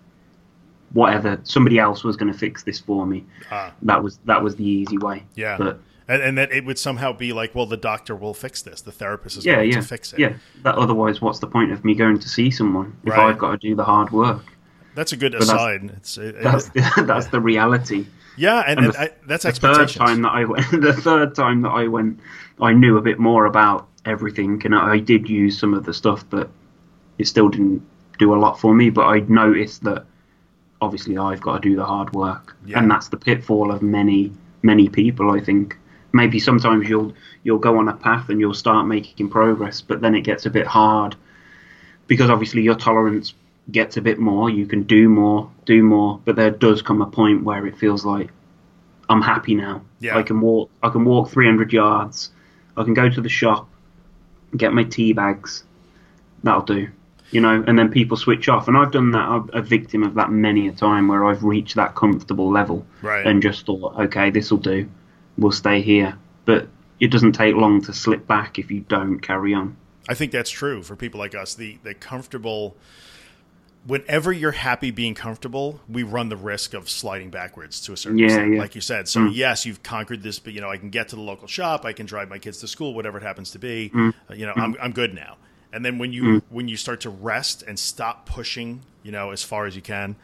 whatever 0.93 1.41
somebody 1.45 1.79
else 1.79 2.05
was 2.05 2.17
going 2.17 2.33
to 2.33 2.39
fix 2.39 2.63
this 2.63 2.79
for 2.79 3.07
me. 3.07 3.25
Ah. 3.51 3.73
That 3.83 4.03
was 4.03 4.19
that 4.25 4.43
was 4.43 4.57
the 4.57 4.65
easy 4.65 4.99
way. 4.99 5.25
Yeah, 5.35 5.57
But 5.59 5.81
and, 6.11 6.23
and 6.23 6.39
that 6.39 6.53
it 6.53 6.65
would 6.65 6.79
somehow 6.79 7.13
be 7.13 7.33
like, 7.33 7.55
"Well, 7.55 7.67
the 7.67 7.77
doctor 7.77 8.15
will 8.17 8.35
fix 8.35 8.63
this. 8.63 8.81
The 8.83 8.93
therapist 8.93 9.39
is 9.39 9.47
yeah, 9.47 9.57
going 9.57 9.71
yeah, 9.71 9.77
to 9.77 9.83
fix 9.83 10.13
it." 10.13 10.19
yeah. 10.19 10.33
That 10.63 10.75
otherwise, 10.75 11.21
what's 11.21 11.39
the 11.39 11.47
point 11.47 11.73
of 11.73 11.85
me 11.85 11.95
going 11.95 12.19
to 12.19 12.29
see 12.29 12.51
someone 12.51 12.97
if 13.05 13.11
Right. 13.13 13.29
I've 13.31 13.39
got 13.39 13.53
to 13.53 13.57
do 13.59 13.75
the 13.75 13.85
hard 13.85 14.11
work? 14.11 14.43
That's 14.95 15.13
a 15.13 15.17
good 15.17 15.33
that's- 15.33 15.49
aside. 15.51 15.91
It's 15.97 16.19
it, 16.19 16.43
That's 16.43 16.69
the, 16.71 17.05
that's 17.07 17.29
the 17.29 17.41
reality. 17.41 18.07
yeah, 18.37 18.65
and, 18.67 18.79
and 18.79 18.87
and 18.87 18.95
the- 18.95 19.01
I, 19.01 19.11
that's 19.27 19.45
The 19.45 19.53
third 19.53 19.89
time 19.89 20.23
that 20.23 20.33
I 20.33 20.45
went, 20.45 20.71
the 20.83 20.93
third 20.93 21.35
time 21.35 21.63
that 21.63 21.71
I 21.71 21.87
went, 21.87 22.19
I 22.61 22.73
knew 22.73 22.97
a 22.99 23.03
bit 23.03 23.19
more 23.19 23.47
about 23.47 23.87
everything, 24.05 24.61
and 24.65 24.75
I 24.75 24.99
did 24.99 25.29
use 25.31 25.59
some 25.59 25.75
of 25.75 25.85
the 25.85 25.95
stuff, 25.95 26.25
but 26.29 26.51
it 27.19 27.27
still 27.27 27.49
didn't 27.49 27.83
do 28.19 28.35
a 28.35 28.39
lot 28.39 28.59
for 28.61 28.75
me. 28.75 28.91
But 28.91 29.07
I 29.07 29.21
noticed 29.21 29.85
that 29.85 30.05
obviously 30.81 31.17
I've 31.19 31.41
got 31.41 31.63
to 31.63 31.69
do 31.69 31.77
the 31.77 31.85
hard 31.85 32.13
work, 32.13 32.57
Yeah. 32.67 32.79
and 32.81 32.91
that's 32.91 33.09
the 33.09 33.17
pitfall 33.17 33.71
of 33.71 33.83
many 33.83 34.33
many 34.63 34.89
people. 34.89 35.31
I 35.31 35.41
think 35.41 35.79
maybe 36.13 36.39
sometimes 36.39 36.89
you'll 36.89 37.13
you'll 37.43 37.59
go 37.59 37.79
on 37.79 37.89
a 37.89 37.95
path 37.95 38.29
and 38.29 38.41
you'll 38.41 38.55
start 38.55 38.87
making 38.87 39.29
progress, 39.31 39.81
but 39.81 40.01
then 40.01 40.15
it 40.15 40.23
gets 40.23 40.47
a 40.47 40.51
bit 40.51 40.67
hard 40.67 41.17
because 42.07 42.29
obviously 42.31 42.63
your 42.63 42.75
tolerance 42.75 43.35
gets 43.71 43.97
a 43.97 44.01
bit 44.03 44.19
more. 44.19 44.51
You 44.51 44.67
can 44.67 44.83
do 44.83 45.09
more, 45.09 45.51
do 45.65 45.83
more, 45.83 46.21
but 46.25 46.37
there 46.37 46.51
does 46.51 46.83
come 46.83 47.01
a 47.03 47.07
point 47.07 47.45
where 47.45 47.67
it 47.67 47.79
feels 47.79 48.05
like 48.05 48.31
I'm 49.09 49.23
happy 49.23 49.55
now. 49.55 49.83
Yeah. 50.01 50.17
I 50.17 50.23
can 50.23 50.41
walk. 50.41 50.71
I 50.83 50.89
can 50.89 51.05
walk 51.05 51.31
300 51.31 51.73
yards. 51.73 52.31
I 52.77 52.85
can 52.85 52.95
go 52.95 53.09
to 53.09 53.21
the 53.21 53.29
shop, 53.29 53.69
get 54.57 54.73
my 54.73 54.85
tea 54.85 55.13
bags. 55.13 55.65
That'll 56.43 56.63
do. 56.63 56.89
You 57.33 57.41
know, 57.41 57.63
and 57.65 57.79
then 57.79 57.91
people 57.91 58.17
switch 58.17 58.49
off, 58.49 58.67
and 58.67 58.77
I've 58.77 58.91
done 58.91 59.13
that. 59.13 59.21
I'm 59.21 59.51
a 59.53 59.63
victim 59.63 60.03
of 60.03 60.15
that 60.15 60.31
many 60.33 60.67
a 60.67 60.73
time 60.73 61.07
where 61.07 61.25
I've 61.25 61.45
reached 61.45 61.77
that 61.77 61.95
comfortable 61.95 62.51
level 62.51 62.85
Right. 63.03 63.25
and 63.25 63.41
just 63.41 63.67
thought, 63.67 63.95
okay, 64.01 64.31
this 64.31 64.51
will 64.51 64.59
do. 64.59 64.89
We'll 65.39 65.53
stay 65.53 65.83
here. 65.83 66.19
But 66.45 66.69
it 66.99 67.09
doesn't 67.11 67.33
take 67.33 67.55
long 67.55 67.81
to 67.83 67.93
slip 67.93 68.27
back 68.27 68.59
if 68.59 68.71
you 68.71 68.81
don't 68.81 69.21
carry 69.21 69.55
on. 69.55 69.77
I 70.09 70.15
think 70.15 70.33
that's 70.33 70.51
true 70.51 70.83
for 70.83 70.97
people 70.97 71.19
like 71.21 71.35
us. 71.35 71.55
The 71.55 71.79
the 71.83 71.95
comfortable. 71.95 72.77
Whenever 73.87 74.31
you're 74.31 74.53
happy 74.53 74.91
being 74.91 75.15
comfortable, 75.15 75.81
we 75.89 76.03
run 76.03 76.29
the 76.29 76.37
risk 76.37 76.75
of 76.75 76.91
sliding 76.91 77.31
backwards 77.31 77.81
to 77.81 77.95
a 77.95 77.97
certain 77.97 78.19
Yeah, 78.19 78.27
extent, 78.27 78.53
yeah. 78.53 78.59
like 78.61 78.75
you 78.75 78.83
said. 78.83 79.09
So 79.09 79.21
mm. 79.21 79.31
yes, 79.35 79.65
you've 79.65 79.83
conquered 79.83 80.23
this, 80.23 80.39
but 80.39 80.53
you 80.53 80.61
know 80.61 80.69
I 80.69 80.77
can 80.77 80.91
get 80.91 81.09
to 81.09 81.17
the 81.17 81.23
local 81.23 81.47
shop, 81.49 81.87
I 81.87 81.95
can 81.95 82.05
drive 82.05 82.29
my 82.29 82.39
kids 82.39 82.59
to 82.59 82.69
school, 82.69 82.93
whatever 82.93 83.17
it 83.17 83.23
happens 83.23 83.51
to 83.53 83.59
be. 83.59 83.91
Mm. 83.95 84.13
Uh, 84.31 84.35
you 84.35 84.45
know, 84.45 84.53
I'm 84.55 84.77
I'm 84.83 84.93
good 84.93 85.15
now. 85.15 85.39
And 85.73 85.83
then 85.83 85.97
when 85.97 86.13
you 86.13 86.23
mm. 86.25 86.43
when 86.51 86.69
you 86.69 86.77
start 86.77 87.01
to 87.03 87.11
rest 87.11 87.63
and 87.63 87.79
stop 87.79 88.27
pushing, 88.27 88.83
you 89.03 89.13
know, 89.13 89.31
as 89.31 89.43
far 89.43 89.65
as 89.65 89.75
you 89.77 89.83
can, 89.83 90.17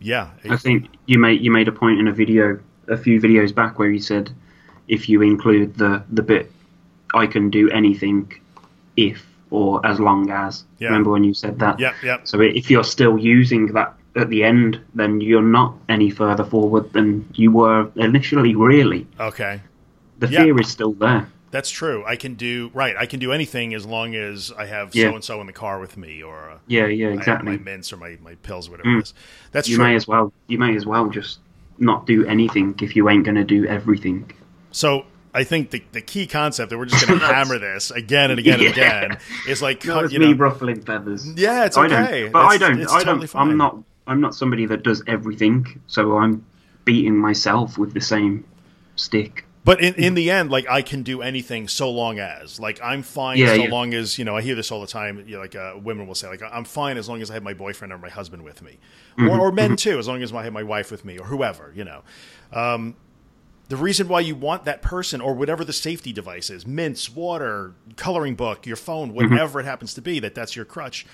yeah, 0.00 0.30
it- 0.42 0.50
I 0.50 0.56
think 0.56 0.86
you 1.04 1.18
made 1.18 1.42
you 1.42 1.50
made 1.50 1.68
a 1.68 1.72
point 1.72 1.98
in 2.00 2.08
a 2.08 2.12
video 2.12 2.60
a 2.90 2.96
few 2.96 3.20
videos 3.20 3.54
back 3.54 3.78
where 3.78 3.90
you 3.90 4.00
said 4.00 4.30
if 4.88 5.08
you 5.08 5.22
include 5.22 5.76
the 5.76 6.02
the 6.10 6.22
bit 6.22 6.50
I 7.14 7.26
can 7.26 7.50
do 7.50 7.70
anything 7.70 8.32
if 8.96 9.26
or 9.50 9.84
as 9.84 9.98
long 9.98 10.30
as. 10.30 10.64
Yeah. 10.78 10.88
Remember 10.88 11.10
when 11.10 11.24
you 11.24 11.34
said 11.34 11.58
that? 11.58 11.80
Yep, 11.80 11.94
yep. 12.04 12.28
So 12.28 12.40
if 12.40 12.70
you're 12.70 12.84
still 12.84 13.18
using 13.18 13.66
that 13.68 13.94
at 14.14 14.28
the 14.28 14.44
end, 14.44 14.80
then 14.94 15.20
you're 15.20 15.42
not 15.42 15.74
any 15.88 16.08
further 16.10 16.44
forward 16.44 16.92
than 16.92 17.28
you 17.34 17.50
were 17.50 17.90
initially. 17.96 18.54
Really, 18.54 19.06
okay. 19.18 19.60
the 20.20 20.28
Yeah. 20.28 20.42
fear 20.44 20.60
is 20.60 20.68
still 20.68 20.92
there. 20.92 21.26
That's 21.50 21.70
true. 21.70 22.04
I 22.06 22.14
can 22.14 22.34
do 22.34 22.70
right. 22.74 22.94
I 22.96 23.06
can 23.06 23.18
do 23.18 23.32
anything 23.32 23.74
as 23.74 23.84
long 23.86 24.14
as 24.14 24.52
I 24.56 24.66
have 24.66 24.92
so 24.94 25.14
and 25.16 25.24
so 25.24 25.40
in 25.40 25.48
the 25.48 25.52
car 25.52 25.80
with 25.80 25.96
me, 25.96 26.22
or 26.22 26.50
uh, 26.50 26.58
Yeah, 26.68 26.86
yeah, 26.86 27.08
exactly. 27.08 27.52
my 27.52 27.58
mints 27.58 27.92
or 27.92 27.96
my, 27.96 28.18
my 28.22 28.36
pills, 28.36 28.70
whatever 28.70 28.88
Mm. 28.88 28.98
it 28.98 29.02
is. 29.02 29.14
That's 29.50 29.68
You 29.68 29.76
true. 29.76 29.84
may 29.86 29.94
as 29.96 30.06
well 30.06 30.32
you 30.46 30.58
may 30.58 30.76
as 30.76 30.86
well 30.86 31.08
just 31.08 31.40
not 31.80 32.06
do 32.06 32.26
anything 32.26 32.74
if 32.82 32.94
you 32.94 33.08
ain't 33.08 33.24
going 33.24 33.34
to 33.36 33.44
do 33.44 33.66
everything. 33.66 34.30
So 34.70 35.06
I 35.34 35.44
think 35.44 35.70
the, 35.70 35.82
the 35.92 36.00
key 36.00 36.26
concept 36.26 36.70
that 36.70 36.78
we're 36.78 36.84
just 36.86 37.06
going 37.06 37.20
to 37.20 37.26
hammer 37.26 37.58
this 37.58 37.90
again 37.90 38.30
and 38.30 38.38
again 38.38 38.60
and 38.60 38.68
again 38.68 39.18
is 39.48 39.62
like 39.62 39.80
That 39.82 40.02
was 40.02 40.12
you 40.12 40.20
me 40.20 40.32
know, 40.32 40.36
ruffling 40.38 40.82
feathers. 40.82 41.26
yeah, 41.36 41.64
it's 41.64 41.76
I 41.76 41.86
okay, 41.86 42.22
don't, 42.22 42.32
but 42.32 42.44
I 42.44 42.58
don't. 42.58 42.88
I 42.88 43.02
don't. 43.02 43.26
fine. 43.26 43.50
I'm 43.50 43.56
not. 43.56 43.76
I'm 44.06 44.20
not 44.20 44.34
somebody 44.34 44.66
that 44.66 44.82
does 44.82 45.02
everything. 45.06 45.80
So 45.86 46.18
I'm 46.18 46.44
beating 46.84 47.16
myself 47.16 47.78
with 47.78 47.94
the 47.94 48.00
same 48.00 48.44
stick. 48.96 49.44
But 49.62 49.82
in, 49.82 49.94
in 49.94 50.14
the 50.14 50.30
end, 50.30 50.50
like 50.50 50.66
I 50.70 50.80
can 50.80 51.02
do 51.02 51.20
anything 51.20 51.68
so 51.68 51.90
long 51.90 52.18
as 52.18 52.58
like 52.58 52.80
I'm 52.82 53.02
fine 53.02 53.36
Yeah, 53.38 53.48
so 53.56 53.64
yeah. 53.64 53.70
long 53.70 53.92
as 53.92 54.18
you 54.18 54.24
know 54.24 54.34
I 54.36 54.40
hear 54.40 54.54
this 54.54 54.72
all 54.72 54.80
the 54.80 54.86
time. 54.86 55.22
You 55.26 55.36
know, 55.36 55.40
like 55.42 55.54
uh, 55.54 55.74
women 55.82 56.06
will 56.06 56.14
say 56.14 56.28
like 56.28 56.42
I'm 56.42 56.64
fine 56.64 56.96
as 56.96 57.08
long 57.10 57.20
as 57.20 57.30
I 57.30 57.34
have 57.34 57.42
my 57.42 57.52
boyfriend 57.52 57.92
or 57.92 57.98
my 57.98 58.08
husband 58.08 58.42
with 58.42 58.62
me, 58.62 58.78
Mm-hmm, 59.18 59.28
or, 59.28 59.38
or 59.38 59.52
men 59.52 59.76
too 59.76 59.98
as 59.98 60.08
long 60.08 60.22
as 60.22 60.32
I 60.32 60.44
have 60.44 60.52
my 60.54 60.62
wife 60.62 60.90
with 60.90 61.04
me 61.04 61.18
or 61.18 61.26
whoever. 61.26 61.72
You 61.76 61.84
know, 61.84 62.02
um, 62.52 62.96
the 63.68 63.76
reason 63.76 64.08
why 64.08 64.20
you 64.20 64.34
want 64.34 64.64
that 64.64 64.80
person 64.80 65.20
or 65.20 65.34
whatever 65.34 65.62
the 65.62 65.74
safety 65.74 66.12
device 66.12 66.48
is 66.48 66.66
mints, 66.66 67.10
water, 67.10 67.74
coloring 67.96 68.36
book, 68.36 68.66
your 68.66 68.76
phone, 68.76 69.08
Mm-hmm. 69.12 69.30
whatever 69.30 69.60
it 69.60 69.64
happens 69.66 69.92
to 69.94 70.00
be 70.00 70.20
that 70.20 70.34
that's 70.34 70.56
your 70.56 70.64
crutch. 70.64 71.04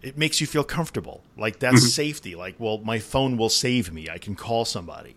It 0.00 0.16
makes 0.18 0.40
you 0.40 0.46
feel 0.46 0.64
comfortable. 0.64 1.22
Like 1.36 1.58
that's 1.58 1.76
Mm-hmm. 1.76 1.88
safety. 1.88 2.34
Like, 2.34 2.54
well, 2.58 2.78
my 2.78 2.98
phone 2.98 3.36
will 3.36 3.50
save 3.50 3.92
me. 3.92 4.08
I 4.08 4.16
can 4.18 4.34
call 4.34 4.64
somebody 4.64 5.14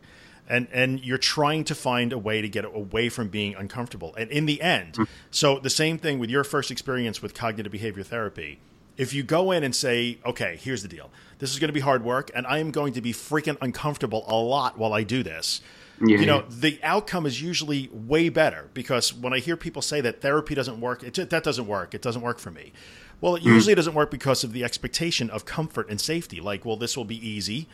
and 0.48 0.68
and 0.72 1.04
you're 1.04 1.18
trying 1.18 1.64
to 1.66 1.76
find 1.76 2.14
a 2.14 2.18
way 2.18 2.42
to 2.42 2.50
get 2.50 2.66
away 2.66 3.10
from 3.10 3.30
being 3.30 3.56
uncomfortable. 3.56 4.14
And 4.16 4.30
in 4.32 4.46
the 4.46 4.62
end 4.62 4.96
hmm. 4.96 5.04
so 5.32 5.60
the 5.60 5.70
same 5.70 5.98
thing 5.98 6.20
with 6.20 6.30
your 6.30 6.44
first 6.44 6.72
experience 6.72 7.22
with 7.22 7.34
cognitive 7.34 7.72
behavior 7.72 8.04
therapy. 8.04 8.60
If 8.98 9.14
you 9.14 9.24
go 9.24 9.52
in 9.52 9.64
and 9.64 9.76
say 9.76 10.20
okay 10.26 10.58
here's 10.62 10.82
the 10.82 10.88
deal. 10.88 11.10
This 11.40 11.52
is 11.52 11.60
going 11.60 11.70
to 11.70 11.74
be 11.74 11.82
hard 11.82 12.04
work 12.04 12.32
and 12.34 12.48
i 12.48 12.60
am 12.60 12.72
going 12.72 12.94
to 12.94 13.02
be 13.02 13.14
freaking 13.14 13.58
uncomfortable 13.62 14.24
a 14.28 14.36
lot 14.36 14.78
while 14.78 14.94
i 14.94 15.04
do 15.04 15.22
this 15.22 15.62
Yeah, 16.00 16.18
you 16.18 16.26
know 16.26 16.46
the 16.50 16.80
outcome 16.82 17.26
is 17.26 17.42
usually 17.42 17.90
way 17.92 18.30
better 18.30 18.70
because 18.74 19.14
when 19.14 19.34
i 19.34 19.40
hear 19.40 19.58
people 19.58 19.82
say 19.82 20.02
that 20.02 20.22
therapy 20.22 20.56
doesn't 20.56 20.80
work 20.80 21.04
it, 21.04 21.30
that 21.30 21.44
doesn't 21.44 21.68
work. 21.68 21.94
It 21.94 22.02
doesn't 22.02 22.22
work 22.22 22.40
for 22.40 22.52
me. 22.52 22.72
Well 23.20 23.36
it 23.36 23.44
hmm. 23.44 23.50
usually 23.50 23.76
doesn't 23.76 23.94
work 23.94 24.12
because 24.12 24.44
of 24.44 24.54
the 24.54 24.64
expectation 24.64 25.30
of 25.30 25.46
comfort 25.46 25.90
and 25.90 26.00
safety. 26.00 26.40
Like 26.40 26.64
well 26.64 26.78
this 26.78 26.96
will 26.96 27.06
be 27.06 27.20
easy 27.28 27.68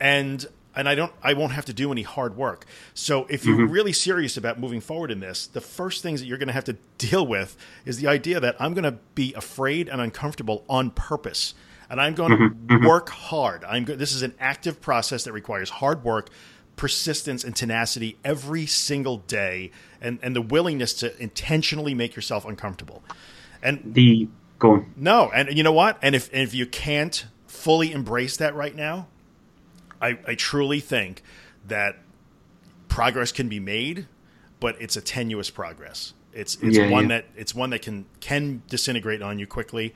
and 0.00 0.46
and 0.74 0.88
I 0.88 0.94
don't 0.94 1.12
I 1.22 1.34
won't 1.34 1.52
have 1.52 1.64
to 1.66 1.72
do 1.72 1.92
any 1.92 2.02
hard 2.02 2.36
work. 2.36 2.66
So 2.94 3.26
if 3.28 3.44
you're 3.44 3.56
mm-hmm. 3.56 3.72
really 3.72 3.92
serious 3.92 4.36
about 4.36 4.58
moving 4.58 4.80
forward 4.80 5.10
in 5.10 5.20
this, 5.20 5.46
the 5.46 5.60
first 5.60 6.02
things 6.02 6.20
that 6.20 6.26
you're 6.26 6.38
going 6.38 6.48
to 6.48 6.52
have 6.52 6.64
to 6.64 6.76
deal 6.98 7.26
with 7.26 7.56
is 7.84 7.98
the 7.98 8.06
idea 8.06 8.40
that 8.40 8.56
I'm 8.60 8.74
going 8.74 8.84
to 8.84 8.98
be 9.14 9.34
afraid 9.34 9.88
and 9.88 10.00
uncomfortable 10.00 10.64
on 10.68 10.90
purpose. 10.90 11.54
And 11.88 12.00
I'm 12.00 12.14
going 12.14 12.30
to 12.30 12.36
mm-hmm. 12.36 12.66
mm-hmm. 12.66 12.86
work 12.86 13.08
hard. 13.08 13.64
I'm 13.64 13.84
go- 13.84 13.96
this 13.96 14.12
is 14.12 14.22
an 14.22 14.34
active 14.38 14.80
process 14.80 15.24
that 15.24 15.32
requires 15.32 15.70
hard 15.70 16.04
work, 16.04 16.30
persistence 16.76 17.42
and 17.42 17.54
tenacity 17.54 18.16
every 18.24 18.64
single 18.64 19.18
day 19.18 19.72
and, 20.00 20.20
and 20.22 20.36
the 20.36 20.40
willingness 20.40 20.94
to 20.94 21.20
intentionally 21.20 21.94
make 21.94 22.14
yourself 22.14 22.44
uncomfortable. 22.44 23.02
And 23.62 23.94
the 23.94 24.28
go 24.58 24.72
on. 24.72 24.94
No, 24.96 25.30
and 25.34 25.56
you 25.56 25.64
know 25.64 25.72
what? 25.72 25.98
And 26.00 26.14
if 26.14 26.32
and 26.32 26.42
if 26.42 26.54
you 26.54 26.64
can't 26.64 27.26
fully 27.48 27.92
embrace 27.92 28.36
that 28.36 28.54
right 28.54 28.74
now, 28.74 29.08
I, 30.00 30.18
I 30.26 30.34
truly 30.34 30.80
think 30.80 31.22
that 31.66 31.98
progress 32.88 33.32
can 33.32 33.48
be 33.48 33.60
made, 33.60 34.06
but 34.60 34.80
it's 34.80 34.96
a 34.96 35.00
tenuous 35.00 35.50
progress. 35.50 36.14
It's 36.32 36.56
it's 36.56 36.76
Yeah, 36.76 36.90
one 36.90 37.04
yeah. 37.04 37.16
that 37.16 37.24
it's 37.36 37.54
one 37.54 37.70
that 37.70 37.82
can 37.82 38.06
can 38.20 38.62
disintegrate 38.68 39.22
on 39.22 39.38
you 39.38 39.46
quickly 39.46 39.94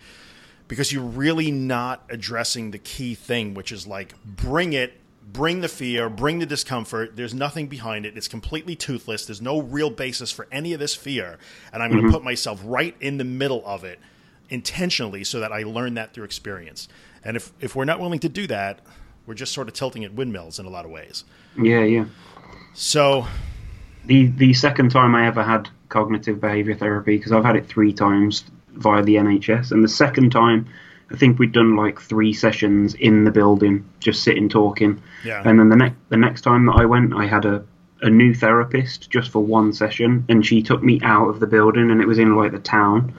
because 0.68 0.92
you're 0.92 1.02
really 1.02 1.50
not 1.50 2.04
addressing 2.08 2.70
the 2.70 2.78
key 2.78 3.14
thing, 3.14 3.54
which 3.54 3.70
is 3.70 3.86
like 3.86 4.14
bring 4.24 4.72
it, 4.72 4.94
bring 5.32 5.60
the 5.60 5.68
fear, 5.68 6.08
bring 6.08 6.38
the 6.38 6.46
discomfort. 6.46 7.16
There's 7.16 7.34
nothing 7.34 7.68
behind 7.68 8.06
it. 8.06 8.16
It's 8.16 8.28
completely 8.28 8.74
toothless. 8.74 9.26
There's 9.26 9.42
no 9.42 9.60
real 9.60 9.90
basis 9.90 10.30
for 10.30 10.48
any 10.50 10.72
of 10.72 10.80
this 10.80 10.94
fear, 10.94 11.38
and 11.72 11.82
I'm 11.82 11.90
going 11.90 12.02
to 12.02 12.08
mm-hmm. 12.08 12.16
put 12.16 12.24
myself 12.24 12.60
right 12.64 12.96
in 13.00 13.18
the 13.18 13.24
middle 13.24 13.62
of 13.66 13.84
it 13.84 13.98
intentionally 14.50 15.24
so 15.24 15.40
that 15.40 15.52
I 15.52 15.62
learn 15.62 15.94
that 15.94 16.12
through 16.12 16.24
experience. 16.24 16.88
And 17.22 17.36
if 17.36 17.52
if 17.60 17.76
we're 17.76 17.84
not 17.84 18.00
willing 18.00 18.20
to 18.20 18.28
do 18.28 18.46
that, 18.48 18.80
we're 19.26 19.34
just 19.34 19.52
sort 19.52 19.68
of 19.68 19.74
tilting 19.74 20.04
at 20.04 20.12
windmills 20.14 20.58
in 20.58 20.66
a 20.66 20.70
lot 20.70 20.84
of 20.84 20.90
ways. 20.90 21.24
Yeah, 21.60 21.82
yeah. 21.84 22.06
So 22.74 23.26
The 24.06 24.26
the 24.26 24.52
second 24.54 24.90
time 24.90 25.14
I 25.14 25.26
ever 25.26 25.42
had 25.42 25.68
cognitive 25.88 26.40
behavior 26.40 26.74
therapy 26.74 27.16
because 27.16 27.32
I've 27.32 27.44
had 27.44 27.56
it 27.56 27.66
three 27.66 27.92
times 27.92 28.44
via 28.74 29.02
the 29.02 29.14
NHS, 29.16 29.70
and 29.70 29.82
the 29.84 29.88
second 29.88 30.30
time 30.30 30.66
I 31.10 31.16
think 31.16 31.38
we'd 31.38 31.52
done 31.52 31.76
like 31.76 32.00
three 32.00 32.32
sessions 32.32 32.94
in 32.94 33.24
the 33.24 33.30
building, 33.30 33.84
just 34.00 34.24
sitting 34.24 34.48
talking. 34.48 35.00
Yeah. 35.24 35.42
And 35.44 35.58
then 35.58 35.68
the 35.68 35.76
next 35.76 35.96
the 36.08 36.16
next 36.16 36.40
time 36.42 36.66
that 36.66 36.76
I 36.76 36.84
went, 36.84 37.14
I 37.14 37.26
had 37.26 37.44
a 37.44 37.64
a 38.02 38.10
new 38.10 38.34
therapist 38.34 39.08
just 39.10 39.30
for 39.30 39.42
one 39.42 39.72
session, 39.72 40.24
and 40.28 40.44
she 40.44 40.62
took 40.62 40.82
me 40.82 41.00
out 41.02 41.28
of 41.28 41.40
the 41.40 41.46
building, 41.46 41.90
and 41.90 42.00
it 42.02 42.08
was 42.08 42.18
in 42.18 42.36
like 42.36 42.52
the 42.52 42.58
town. 42.58 43.14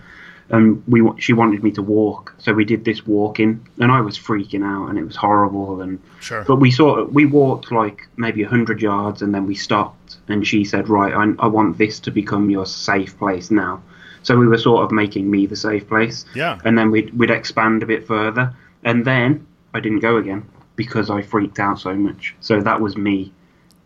And 0.50 0.84
we 0.88 1.02
she 1.20 1.34
wanted 1.34 1.64
me 1.64 1.72
to 1.72 1.82
walk, 1.82 2.36
so 2.38 2.54
we 2.54 2.66
did 2.66 2.86
this 2.86 3.08
walking, 3.08 3.66
and 3.80 3.92
I 3.92 4.02
was 4.02 4.18
freaking 4.18 4.64
out, 4.64 4.90
and 4.90 5.00
it 5.00 5.04
was 5.04 5.16
horrible. 5.16 5.82
And 5.82 6.00
Sure. 6.20 6.44
but 6.48 6.58
we 6.58 6.70
sort 6.70 7.00
of 7.00 7.14
we 7.14 7.25
walked 7.25 7.72
like 7.72 8.08
maybe 8.18 8.44
hundred 8.44 8.80
yards, 8.82 9.24
and 9.24 9.34
then 9.34 9.48
we 9.48 9.56
stopped, 9.56 10.18
and 10.28 10.46
she 10.46 10.64
said, 10.64 10.88
"Right, 10.88 11.14
I, 11.14 11.34
I 11.40 11.48
want 11.48 11.80
this 11.80 12.00
to 12.02 12.12
become 12.12 12.52
your 12.52 12.68
safe 12.68 13.18
place 13.18 13.50
now." 13.50 13.82
So 14.22 14.38
we 14.38 14.48
were 14.48 14.58
sort 14.60 14.84
of 14.84 14.92
making 14.92 15.30
me 15.32 15.48
the 15.48 15.56
safe 15.56 15.88
place, 15.88 16.25
Yeah. 16.36 16.60
and 16.64 16.78
then 16.78 16.92
we'd 16.92 17.12
we'd 17.18 17.32
expand 17.32 17.82
a 17.82 17.88
bit 17.88 18.06
further, 18.08 18.54
and 18.84 19.04
then 19.04 19.48
I 19.74 19.80
didn't 19.80 20.00
go 20.02 20.18
again 20.18 20.44
because 20.75 21.10
I 21.10 21.24
freaked 21.24 21.60
out 21.60 21.80
so 21.80 21.96
much. 21.96 22.36
So 22.40 22.62
that 22.62 22.82
was 22.82 22.96
me, 22.98 23.32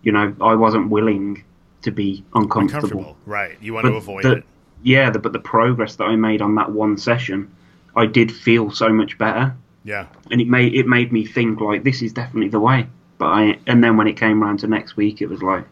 you 0.04 0.12
know, 0.12 0.34
I 0.42 0.56
wasn't 0.56 0.90
willing 0.90 1.44
to 1.84 1.92
be 1.92 2.26
uncomfortable. 2.36 2.88
uncomfortable, 3.00 3.18
right? 3.26 3.56
You 3.62 3.74
want 3.76 3.86
to 3.86 3.94
avoid 3.94 4.24
the- 4.26 4.32
it. 4.38 4.44
Yeah, 4.84 5.10
the, 5.10 5.20
but 5.20 5.34
the 5.34 5.40
progress 5.40 5.96
that 5.98 6.06
I 6.06 6.16
made 6.16 6.42
on 6.42 6.56
that 6.56 6.72
one 6.72 6.98
session, 6.98 7.54
I 7.96 8.06
did 8.06 8.32
feel 8.32 8.72
so 8.72 8.90
much 8.90 9.18
better 9.18 9.56
Yeah. 9.84 10.08
and 10.32 10.40
it 10.40 10.48
made 10.48 10.74
it 10.74 10.88
made 10.88 11.12
me 11.12 11.26
think 11.26 11.60
like 11.60 11.84
this 11.84 12.02
is 12.02 12.14
definitely 12.14 12.50
the 12.50 12.60
way. 12.60 12.88
But 13.18 13.26
I 13.28 13.60
and 13.68 13.84
then 13.84 13.98
when 13.98 14.08
it 14.08 14.18
came 14.18 14.44
around 14.44 14.60
to 14.60 14.68
next 14.68 14.96
week, 14.96 15.22
it 15.22 15.28
was 15.28 15.42
like 15.42 15.66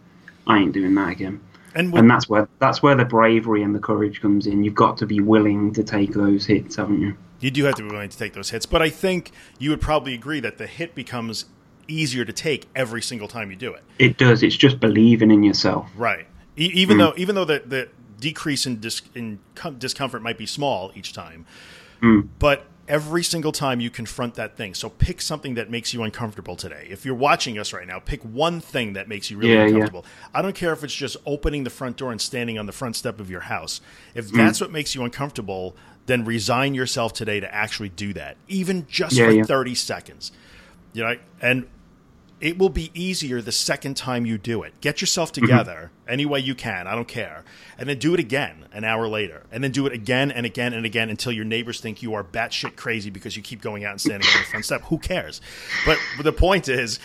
I 0.46 0.60
ain't 0.60 0.74
doing 0.74 0.96
that 0.96 1.10
again. 1.10 1.40
And 1.76 1.94
And 1.94 2.10
that's 2.10 2.28
where 2.28 2.48
that's 2.60 2.82
where 2.82 2.96
the 2.96 3.06
bravery 3.06 3.64
and 3.64 3.74
the 3.76 3.80
courage 3.80 4.22
comes 4.22 4.48
in. 4.48 4.64
You've 4.64 4.76
got 4.76 4.98
to 4.98 5.06
be 5.06 5.20
willing 5.20 5.74
to 5.74 5.84
take 5.84 6.14
those 6.14 6.46
hits, 6.46 6.76
haven't 6.76 7.02
you? 7.02 7.16
you 7.40 7.52
do 7.52 7.66
have 7.66 7.76
to 7.76 7.84
be 7.84 7.90
willing 7.90 8.10
to 8.10 8.18
take 8.18 8.34
those 8.34 8.50
hits. 8.50 8.66
But 8.66 8.82
I 8.82 8.90
think 8.90 9.32
you 9.60 9.70
would 9.70 9.82
probably 9.82 10.14
agree 10.16 10.40
that 10.40 10.58
the 10.58 10.66
hit 10.68 10.96
becomes 10.96 11.46
easier 11.88 12.26
to 12.26 12.34
take 12.34 12.68
every 12.76 13.02
single 13.02 13.28
time 13.28 13.52
you 13.52 13.56
do 13.56 13.74
it. 13.74 13.84
It 14.00 14.18
does. 14.18 14.44
It's 14.44 14.56
just 14.56 14.80
believing 14.80 15.32
in 15.32 15.44
yourself. 15.44 15.88
Right. 15.96 16.28
E- 16.58 16.72
even 16.74 16.98
mm. 16.98 17.00
though 17.00 17.14
even 17.18 17.36
though 17.36 17.46
the, 17.46 17.62
the 17.66 17.90
decrease 18.20 18.66
in, 18.66 18.80
dis- 18.80 19.02
in 19.16 19.40
com- 19.56 19.78
discomfort 19.78 20.22
might 20.22 20.38
be 20.38 20.46
small 20.46 20.92
each 20.96 21.14
time, 21.14 21.46
hmm. 22.02 22.22
but 22.40 22.66
every 22.88 23.24
single 23.24 23.52
time 23.52 23.80
you 23.80 23.90
confront 23.90 24.36
that 24.36 24.56
thing. 24.56 24.74
So 24.74 24.90
pick 24.90 25.22
something 25.22 25.56
that 25.56 25.70
makes 25.70 25.94
you 25.94 26.04
uncomfortable 26.04 26.56
today. 26.56 26.88
If 26.90 27.06
you're 27.06 27.16
watching 27.16 27.60
us 27.60 27.74
right 27.74 27.86
now, 27.86 28.00
pick 28.00 28.22
one 28.24 28.62
thing 28.62 28.94
that 28.94 29.08
makes 29.08 29.30
you 29.30 29.38
really 29.38 29.54
Yeah, 29.54 29.60
yeah. 29.60 29.66
uncomfortable. 29.68 30.06
I 30.34 30.42
don't 30.42 30.56
care 30.56 30.72
if 30.74 30.84
it's 30.84 30.96
just 30.96 31.18
opening 31.26 31.64
the 31.64 31.70
front 31.70 31.98
door 31.98 32.12
and 32.12 32.22
standing 32.22 32.58
on 32.58 32.66
the 32.66 32.72
front 32.72 32.96
step 32.96 33.20
of 33.20 33.30
your 33.30 33.42
house. 33.42 33.82
If 34.16 34.30
hmm. 34.30 34.38
that's 34.38 34.62
what 34.62 34.72
makes 34.72 34.96
you 34.96 35.04
uncomfortable, 35.04 35.76
then 36.06 36.24
resign 36.24 36.74
yourself 36.74 37.14
today 37.14 37.40
to 37.40 37.54
actually 37.54 37.90
do 37.90 38.14
that, 38.14 38.38
even 38.48 38.88
just 38.88 39.16
Yeah, 39.16 39.26
for 39.26 39.32
yeah. 39.32 39.44
30 39.44 39.76
seconds. 39.76 40.32
You 40.94 41.04
know, 41.04 41.16
and 41.42 41.68
it 42.40 42.58
will 42.58 42.70
be 42.70 42.92
easier 42.94 43.42
the 43.42 43.52
second 43.52 43.98
time 43.98 44.26
you 44.26 44.38
do 44.38 44.64
it. 44.64 44.80
Get 44.82 45.02
yourself 45.02 45.32
mm-hmm. 45.32 45.46
together 45.46 45.92
any 46.08 46.26
way 46.26 46.40
you 46.40 46.56
can. 46.56 46.88
I 46.88 46.96
don't 46.96 47.08
care. 47.08 47.44
And 47.78 47.90
then 47.90 47.98
do 47.98 48.14
it 48.14 48.20
again 48.20 48.66
an 48.72 48.84
hour 48.84 49.08
later. 49.08 49.44
And 49.52 49.64
then 49.64 49.72
do 49.72 49.86
it 49.88 49.94
again 49.94 50.32
and 50.32 50.46
again 50.46 50.74
and 50.74 50.86
again 50.86 51.10
until 51.10 51.32
your 51.32 51.46
neighbors 51.46 51.80
think 51.80 52.02
you 52.02 52.14
are 52.14 52.24
batshit 52.24 52.76
crazy 52.76 53.10
because 53.10 53.36
you 53.36 53.44
keep 53.44 53.62
going 53.62 53.86
out 53.86 53.92
and 53.92 54.02
standing 54.02 54.28
on 54.28 54.42
the 54.42 54.48
front 54.48 54.66
step. 54.66 54.82
Who 54.84 54.98
cares? 54.98 55.42
But 55.86 55.98
the 56.22 56.34
point 56.34 56.70
is, 56.70 57.00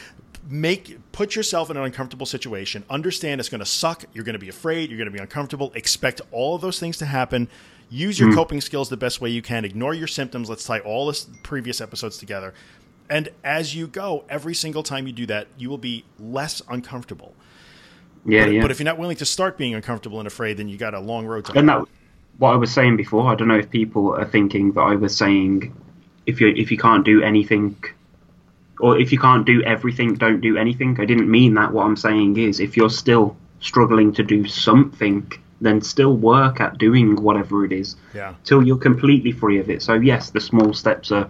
make 0.49 0.99
put 1.13 1.35
yourself 1.35 1.71
in 1.71 1.77
an 1.77 1.85
uncomfortable 1.85 2.27
situation. 2.27 2.85
Understand 2.91 3.41
it's 3.41 3.49
going 3.49 3.61
to 3.61 3.67
suck. 3.67 4.05
You're 4.13 4.25
going 4.25 4.35
to 4.35 4.39
be 4.39 4.49
afraid. 4.49 4.91
You're 4.91 4.99
going 4.99 5.11
to 5.11 5.17
be 5.17 5.23
uncomfortable. 5.23 5.73
Expect 5.75 6.21
all 6.31 6.55
of 6.55 6.61
those 6.61 6.79
things 6.79 6.99
to 6.99 7.07
happen. 7.07 7.49
Use 7.91 8.19
your 8.19 8.31
mm. 8.31 8.35
coping 8.35 8.61
skills 8.63 8.89
the 8.89 8.97
best 8.97 9.21
way 9.21 9.29
you 9.29 9.43
can. 9.43 9.67
Ignore 9.67 9.93
your 9.93 10.07
symptoms. 10.07 10.49
Let's 10.49 10.65
tie 10.65 10.79
all 10.81 11.07
the 11.07 11.27
previous 11.43 11.81
episodes 11.81 12.17
together. 12.17 12.55
And 13.13 13.29
as 13.45 13.77
you 13.77 13.87
go, 13.89 14.25
every 14.31 14.55
single 14.55 14.83
time 14.83 15.07
you 15.07 15.13
do 15.13 15.27
that, 15.27 15.47
you 15.59 15.69
will 15.69 15.77
be 15.77 16.07
less 16.19 16.63
uncomfortable. 16.67 17.35
Yeah, 18.25 18.47
but, 18.47 18.53
yeah. 18.55 18.63
but 18.63 18.71
if 18.71 18.79
you're 18.81 18.87
not 18.87 18.97
willing 18.97 19.19
to 19.19 19.27
start 19.27 19.59
being 19.59 19.75
uncomfortable 19.75 20.19
and 20.19 20.27
afraid, 20.27 20.57
then 20.57 20.67
you 20.69 20.79
got 20.79 20.95
a 20.95 21.01
long 21.01 21.27
road 21.27 21.45
to 21.45 21.53
go. 21.53 21.59
and 21.59 21.69
that 21.69 21.85
what 22.39 22.55
I 22.55 22.57
was 22.57 22.73
saying 22.73 22.97
before. 22.97 23.31
I 23.31 23.35
don't 23.35 23.49
know 23.49 23.59
if 23.59 23.69
people 23.69 24.15
are 24.15 24.25
thinking 24.25 24.73
that 24.73 24.81
I 24.81 24.95
was 24.95 25.15
saying 25.15 25.77
if 26.25 26.41
you 26.41 26.49
if 26.57 26.71
you 26.71 26.79
can't 26.79 27.05
do 27.05 27.21
anything 27.23 27.77
or 28.81 28.99
if 28.99 29.13
you 29.13 29.19
can't 29.19 29.45
do 29.45 29.63
everything, 29.65 30.15
don't 30.15 30.41
do 30.41 30.57
anything. 30.57 30.99
I 30.99 31.05
didn't 31.05 31.31
mean 31.31 31.53
that. 31.55 31.71
What 31.73 31.85
I'm 31.85 31.97
saying 31.97 32.39
is 32.39 32.61
if 32.61 32.79
you're 32.79 32.97
still 33.05 33.37
struggling 33.61 34.15
to 34.15 34.23
do 34.23 34.47
something, 34.47 35.31
then 35.61 35.83
still 35.83 36.17
work 36.17 36.63
at 36.63 36.79
doing 36.79 37.17
whatever 37.17 37.67
it 37.67 37.73
is 37.73 37.97
Yeah. 38.15 38.33
till 38.45 38.67
you're 38.67 38.79
completely 38.79 39.33
free 39.33 39.59
of 39.59 39.69
it. 39.69 39.83
So 39.83 39.93
yes, 39.95 40.31
the 40.31 40.41
small 40.41 40.73
steps 40.73 41.13
are 41.13 41.29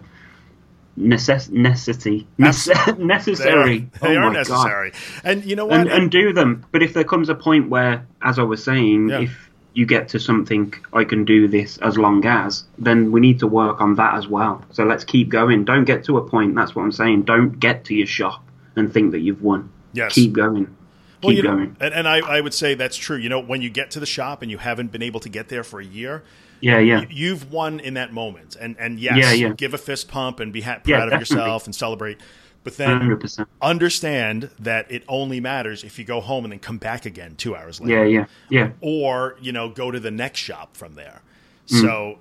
necess- 0.99 1.51
necessity 1.51 2.27
nece- 2.39 2.67
They 2.87 2.93
are, 2.93 2.97
necessary. 3.07 3.89
they 4.01 4.17
oh 4.17 4.21
are 4.21 4.31
my 4.31 4.35
God 4.35 4.49
necessary. 4.49 4.93
And 5.25 5.45
you 5.45 5.57
know 5.57 5.67
what? 5.67 5.81
and, 5.81 5.91
and 5.91 6.11
do 6.11 6.33
them. 6.33 6.65
But 6.73 6.83
if 6.83 6.95
there 6.95 7.05
comes 7.05 7.29
a 7.29 7.35
point 7.35 7.69
where, 7.71 8.07
as 8.23 8.39
I 8.39 8.43
was 8.43 8.63
saying, 8.63 9.09
Yeah. 9.09 9.21
if 9.21 9.51
you 9.75 9.87
get 9.87 10.09
to 10.09 10.21
something, 10.21 10.75
I 10.93 11.05
can 11.05 11.25
do 11.25 11.49
this 11.49 11.79
as 11.79 11.97
long 11.97 12.25
as, 12.27 12.65
then 12.79 13.11
we 13.11 13.21
need 13.21 13.39
to 13.39 13.47
work 13.47 13.81
on 13.81 13.95
that 13.95 14.15
as 14.15 14.29
well. 14.29 14.63
So 14.71 14.85
let's 14.85 15.03
keep 15.05 15.31
going. 15.31 15.65
Don't 15.65 15.85
get 15.85 16.05
to 16.05 16.19
a 16.19 16.29
point. 16.29 16.55
That's 16.55 16.75
what 16.75 16.83
I'm 16.83 16.93
saying. 16.93 17.23
Don't 17.23 17.59
get 17.59 17.85
to 17.87 17.95
your 17.95 18.07
shop 18.07 18.45
and 18.77 18.93
think 18.93 19.13
that 19.13 19.21
you've 19.21 19.43
won. 19.43 19.71
Yes. 19.95 20.15
Keep 20.15 20.35
going. 20.35 20.77
Keep 21.23 21.37
you 21.37 21.43
know, 21.45 21.51
going. 21.57 21.77
and, 21.81 21.95
and 21.95 22.09
I, 22.09 22.19
I 22.19 22.41
would 22.41 22.53
say 22.53 22.75
that's 22.75 22.97
true. 22.97 23.17
You 23.17 23.29
know, 23.29 23.41
when 23.41 23.63
you 23.63 23.71
get 23.71 23.93
to 23.93 24.01
the 24.01 24.07
shop 24.07 24.43
and 24.43 24.51
you 24.51 24.59
haven't 24.59 24.91
been 24.93 25.03
able 25.03 25.21
to 25.21 25.29
get 25.29 25.49
there 25.49 25.63
for 25.65 25.81
a 25.81 25.85
year, 25.85 26.23
Yeah, 26.63 26.79
yeah. 26.79 27.05
you've 27.11 27.53
won 27.53 27.79
in 27.81 27.95
that 27.95 28.13
moment. 28.13 28.57
And 28.59 28.77
and 28.79 28.99
yes, 28.99 29.17
Yeah, 29.19 29.33
yeah. 29.33 29.53
give 29.55 29.75
a 29.75 29.79
fist 29.79 30.09
pump 30.09 30.41
and 30.41 30.53
be 30.53 30.63
ha- 30.63 30.79
Yeah, 30.87 30.97
proud 30.97 31.09
of 31.13 31.21
definitely. 31.21 31.37
yourself 31.37 31.67
and 31.67 31.75
celebrate. 31.75 32.19
But 32.65 32.77
then 32.77 33.01
100%. 33.01 33.47
understand 33.61 34.49
that 34.61 34.89
it 34.91 35.03
only 35.09 35.41
matters 35.41 35.83
if 35.83 35.99
you 35.99 36.05
go 36.05 36.21
home 36.21 36.45
and 36.45 36.53
then 36.53 36.61
come 36.61 36.79
back 36.79 37.05
again 37.05 37.35
two 37.35 37.57
hours 37.57 37.81
later. 37.81 38.07
Yeah, 38.07 38.21
yeah. 38.21 38.27
Yeah. 38.51 38.71
or 38.81 39.37
you 39.41 39.51
know 39.53 39.69
go 39.69 39.91
to 39.91 39.99
the 39.99 40.13
next 40.13 40.39
shop 40.41 40.77
from 40.77 40.95
there. 40.95 41.23
Mm. 41.67 41.81
So 41.81 42.19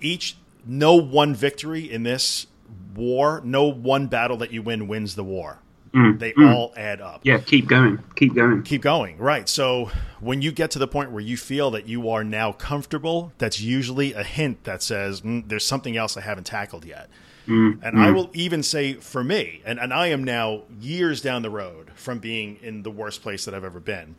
each 0.00 0.36
no 0.66 0.94
one 0.96 1.34
victory 1.34 1.90
in 1.90 2.02
this 2.02 2.46
war, 2.94 3.40
no 3.44 3.64
one 3.64 4.08
battle 4.08 4.36
that 4.38 4.52
you 4.52 4.60
win 4.62 4.88
wins 4.88 5.14
the 5.14 5.24
war. 5.24 5.60
They 5.92 6.34
all 6.34 6.72
add 6.76 7.00
up. 7.00 7.20
Mm. 7.22 7.24
Yeah, 7.24 7.38
keep 7.38 7.68
going. 7.68 8.02
Keep 8.16 8.34
going. 8.34 8.62
Keep 8.62 8.82
going. 8.82 9.18
Right. 9.18 9.48
So 9.48 9.90
when 10.20 10.42
you 10.42 10.52
get 10.52 10.70
to 10.72 10.78
the 10.78 10.88
point 10.88 11.10
where 11.10 11.22
you 11.22 11.36
feel 11.36 11.70
that 11.72 11.86
you 11.86 12.08
are 12.10 12.24
now 12.24 12.52
comfortable, 12.52 13.32
that's 13.38 13.60
usually 13.60 14.12
a 14.12 14.22
hint 14.22 14.64
that 14.64 14.82
says 14.82 15.22
mm, 15.22 15.48
there's 15.48 15.66
something 15.66 15.96
else 15.96 16.16
I 16.16 16.20
haven't 16.20 16.44
tackled 16.44 16.84
yet. 16.84 17.08
Mm. 17.46 17.78
And 17.82 18.00
I 18.00 18.10
will 18.10 18.30
even 18.34 18.62
say 18.62 18.94
for 18.94 19.22
me, 19.22 19.62
and, 19.64 19.78
and 19.78 19.92
I 19.94 20.08
am 20.08 20.24
now 20.24 20.62
years 20.80 21.20
down 21.20 21.42
the 21.42 21.50
road 21.50 21.92
from 21.94 22.18
being 22.18 22.56
in 22.60 22.82
the 22.82 22.90
worst 22.90 23.22
place 23.22 23.44
that 23.44 23.54
I've 23.54 23.64
ever 23.64 23.80
been. 23.80 24.16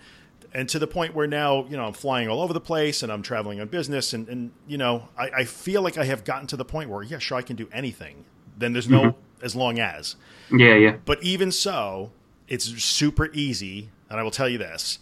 And 0.53 0.69
to 0.69 0.79
the 0.79 0.87
point 0.87 1.13
where 1.13 1.27
now, 1.27 1.65
you 1.65 1.75
know, 1.75 1.85
I'm 1.85 1.93
flying 1.93 2.29
all 2.29 2.41
over 2.41 2.53
the 2.53 2.61
place 2.61 3.03
and 3.03 3.11
I'm 3.11 3.21
traveling 3.21 3.59
on 3.59 3.67
business. 3.67 4.13
And, 4.13 4.29
and 4.29 4.51
you 4.65 4.77
know, 4.77 5.09
I, 5.17 5.29
I 5.29 5.43
feel 5.43 5.81
like 5.81 5.97
I 5.97 6.05
have 6.05 6.23
gotten 6.23 6.47
to 6.47 6.57
the 6.57 6.65
point 6.65 6.89
where, 6.89 7.03
yeah, 7.03 7.19
sure, 7.19 7.37
I 7.37 7.41
can 7.41 7.57
do 7.57 7.67
anything. 7.73 8.23
Then 8.57 8.71
there's 8.73 8.89
no 8.89 9.15
as 9.41 9.55
long 9.55 9.79
as. 9.79 10.15
Yeah, 10.51 10.75
yeah. 10.75 10.97
But 11.05 11.21
even 11.23 11.51
so, 11.51 12.11
it's 12.47 12.65
super 12.83 13.31
easy. 13.33 13.89
And 14.09 14.19
I 14.19 14.23
will 14.23 14.31
tell 14.31 14.49
you 14.49 14.57
this 14.57 14.99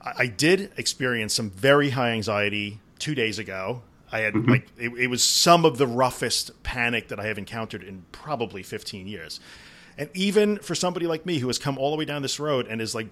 I, 0.00 0.12
I 0.18 0.26
did 0.26 0.72
experience 0.76 1.34
some 1.34 1.50
very 1.50 1.90
high 1.90 2.10
anxiety 2.10 2.80
two 2.98 3.14
days 3.14 3.38
ago. 3.38 3.82
I 4.10 4.20
had 4.20 4.48
like 4.48 4.68
it, 4.78 4.92
it 4.92 5.06
was 5.08 5.22
some 5.22 5.64
of 5.64 5.78
the 5.78 5.86
roughest 5.86 6.62
panic 6.62 7.08
that 7.08 7.18
I 7.18 7.26
have 7.26 7.38
encountered 7.38 7.82
in 7.82 8.04
probably 8.12 8.62
15 8.62 9.06
years. 9.06 9.40
And 9.98 10.10
even 10.14 10.58
for 10.58 10.74
somebody 10.74 11.06
like 11.06 11.26
me 11.26 11.38
who 11.38 11.46
has 11.48 11.58
come 11.58 11.78
all 11.78 11.90
the 11.90 11.96
way 11.96 12.04
down 12.04 12.22
this 12.22 12.38
road 12.38 12.66
and 12.68 12.80
is 12.80 12.94
like 12.94 13.08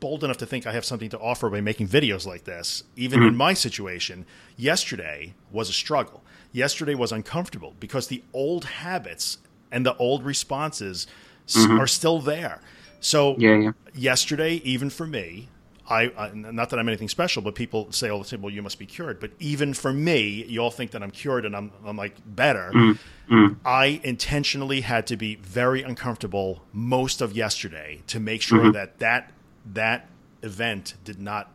bold 0.00 0.24
enough 0.24 0.38
to 0.38 0.46
think 0.46 0.66
I 0.66 0.72
have 0.72 0.84
something 0.84 1.10
to 1.10 1.18
offer 1.18 1.48
by 1.48 1.60
making 1.60 1.88
videos 1.88 2.26
like 2.26 2.42
this, 2.42 2.82
even 2.96 3.20
mm-hmm. 3.20 3.28
in 3.28 3.36
my 3.36 3.54
situation, 3.54 4.26
yesterday 4.56 5.34
was 5.52 5.68
a 5.68 5.72
struggle. 5.72 6.24
Yesterday 6.50 6.94
was 6.94 7.12
uncomfortable 7.12 7.74
because 7.78 8.08
the 8.08 8.24
old 8.32 8.64
habits 8.64 9.38
and 9.72 9.84
the 9.84 9.96
old 9.96 10.24
responses 10.24 11.08
mm-hmm. 11.48 11.80
are 11.80 11.88
still 11.88 12.20
there. 12.20 12.60
So 13.00 13.34
yeah, 13.38 13.56
yeah. 13.56 13.72
yesterday, 13.94 14.60
even 14.64 14.88
for 14.88 15.06
me, 15.06 15.48
I, 15.90 16.12
I, 16.16 16.30
not 16.32 16.70
that 16.70 16.78
I'm 16.78 16.88
anything 16.88 17.08
special, 17.08 17.42
but 17.42 17.56
people 17.56 17.90
say 17.90 18.08
all 18.08 18.20
the 18.20 18.24
time, 18.24 18.40
"Well, 18.42 18.52
you 18.52 18.62
must 18.62 18.78
be 18.78 18.86
cured." 18.86 19.18
But 19.18 19.32
even 19.40 19.74
for 19.74 19.92
me, 19.92 20.44
you 20.44 20.60
all 20.60 20.70
think 20.70 20.92
that 20.92 21.02
I'm 21.02 21.10
cured 21.10 21.44
and 21.44 21.56
I'm 21.56 21.72
I'm 21.84 21.96
like 21.96 22.14
better. 22.24 22.70
Mm, 22.72 22.98
mm. 23.28 23.56
I 23.64 24.00
intentionally 24.04 24.82
had 24.82 25.08
to 25.08 25.16
be 25.16 25.34
very 25.36 25.82
uncomfortable 25.82 26.62
most 26.72 27.20
of 27.20 27.32
yesterday 27.32 28.02
to 28.06 28.20
make 28.20 28.42
sure 28.42 28.60
mm-hmm. 28.60 28.72
that 28.72 29.00
that 29.00 29.32
that 29.72 30.08
event 30.42 30.94
did 31.04 31.20
not 31.20 31.50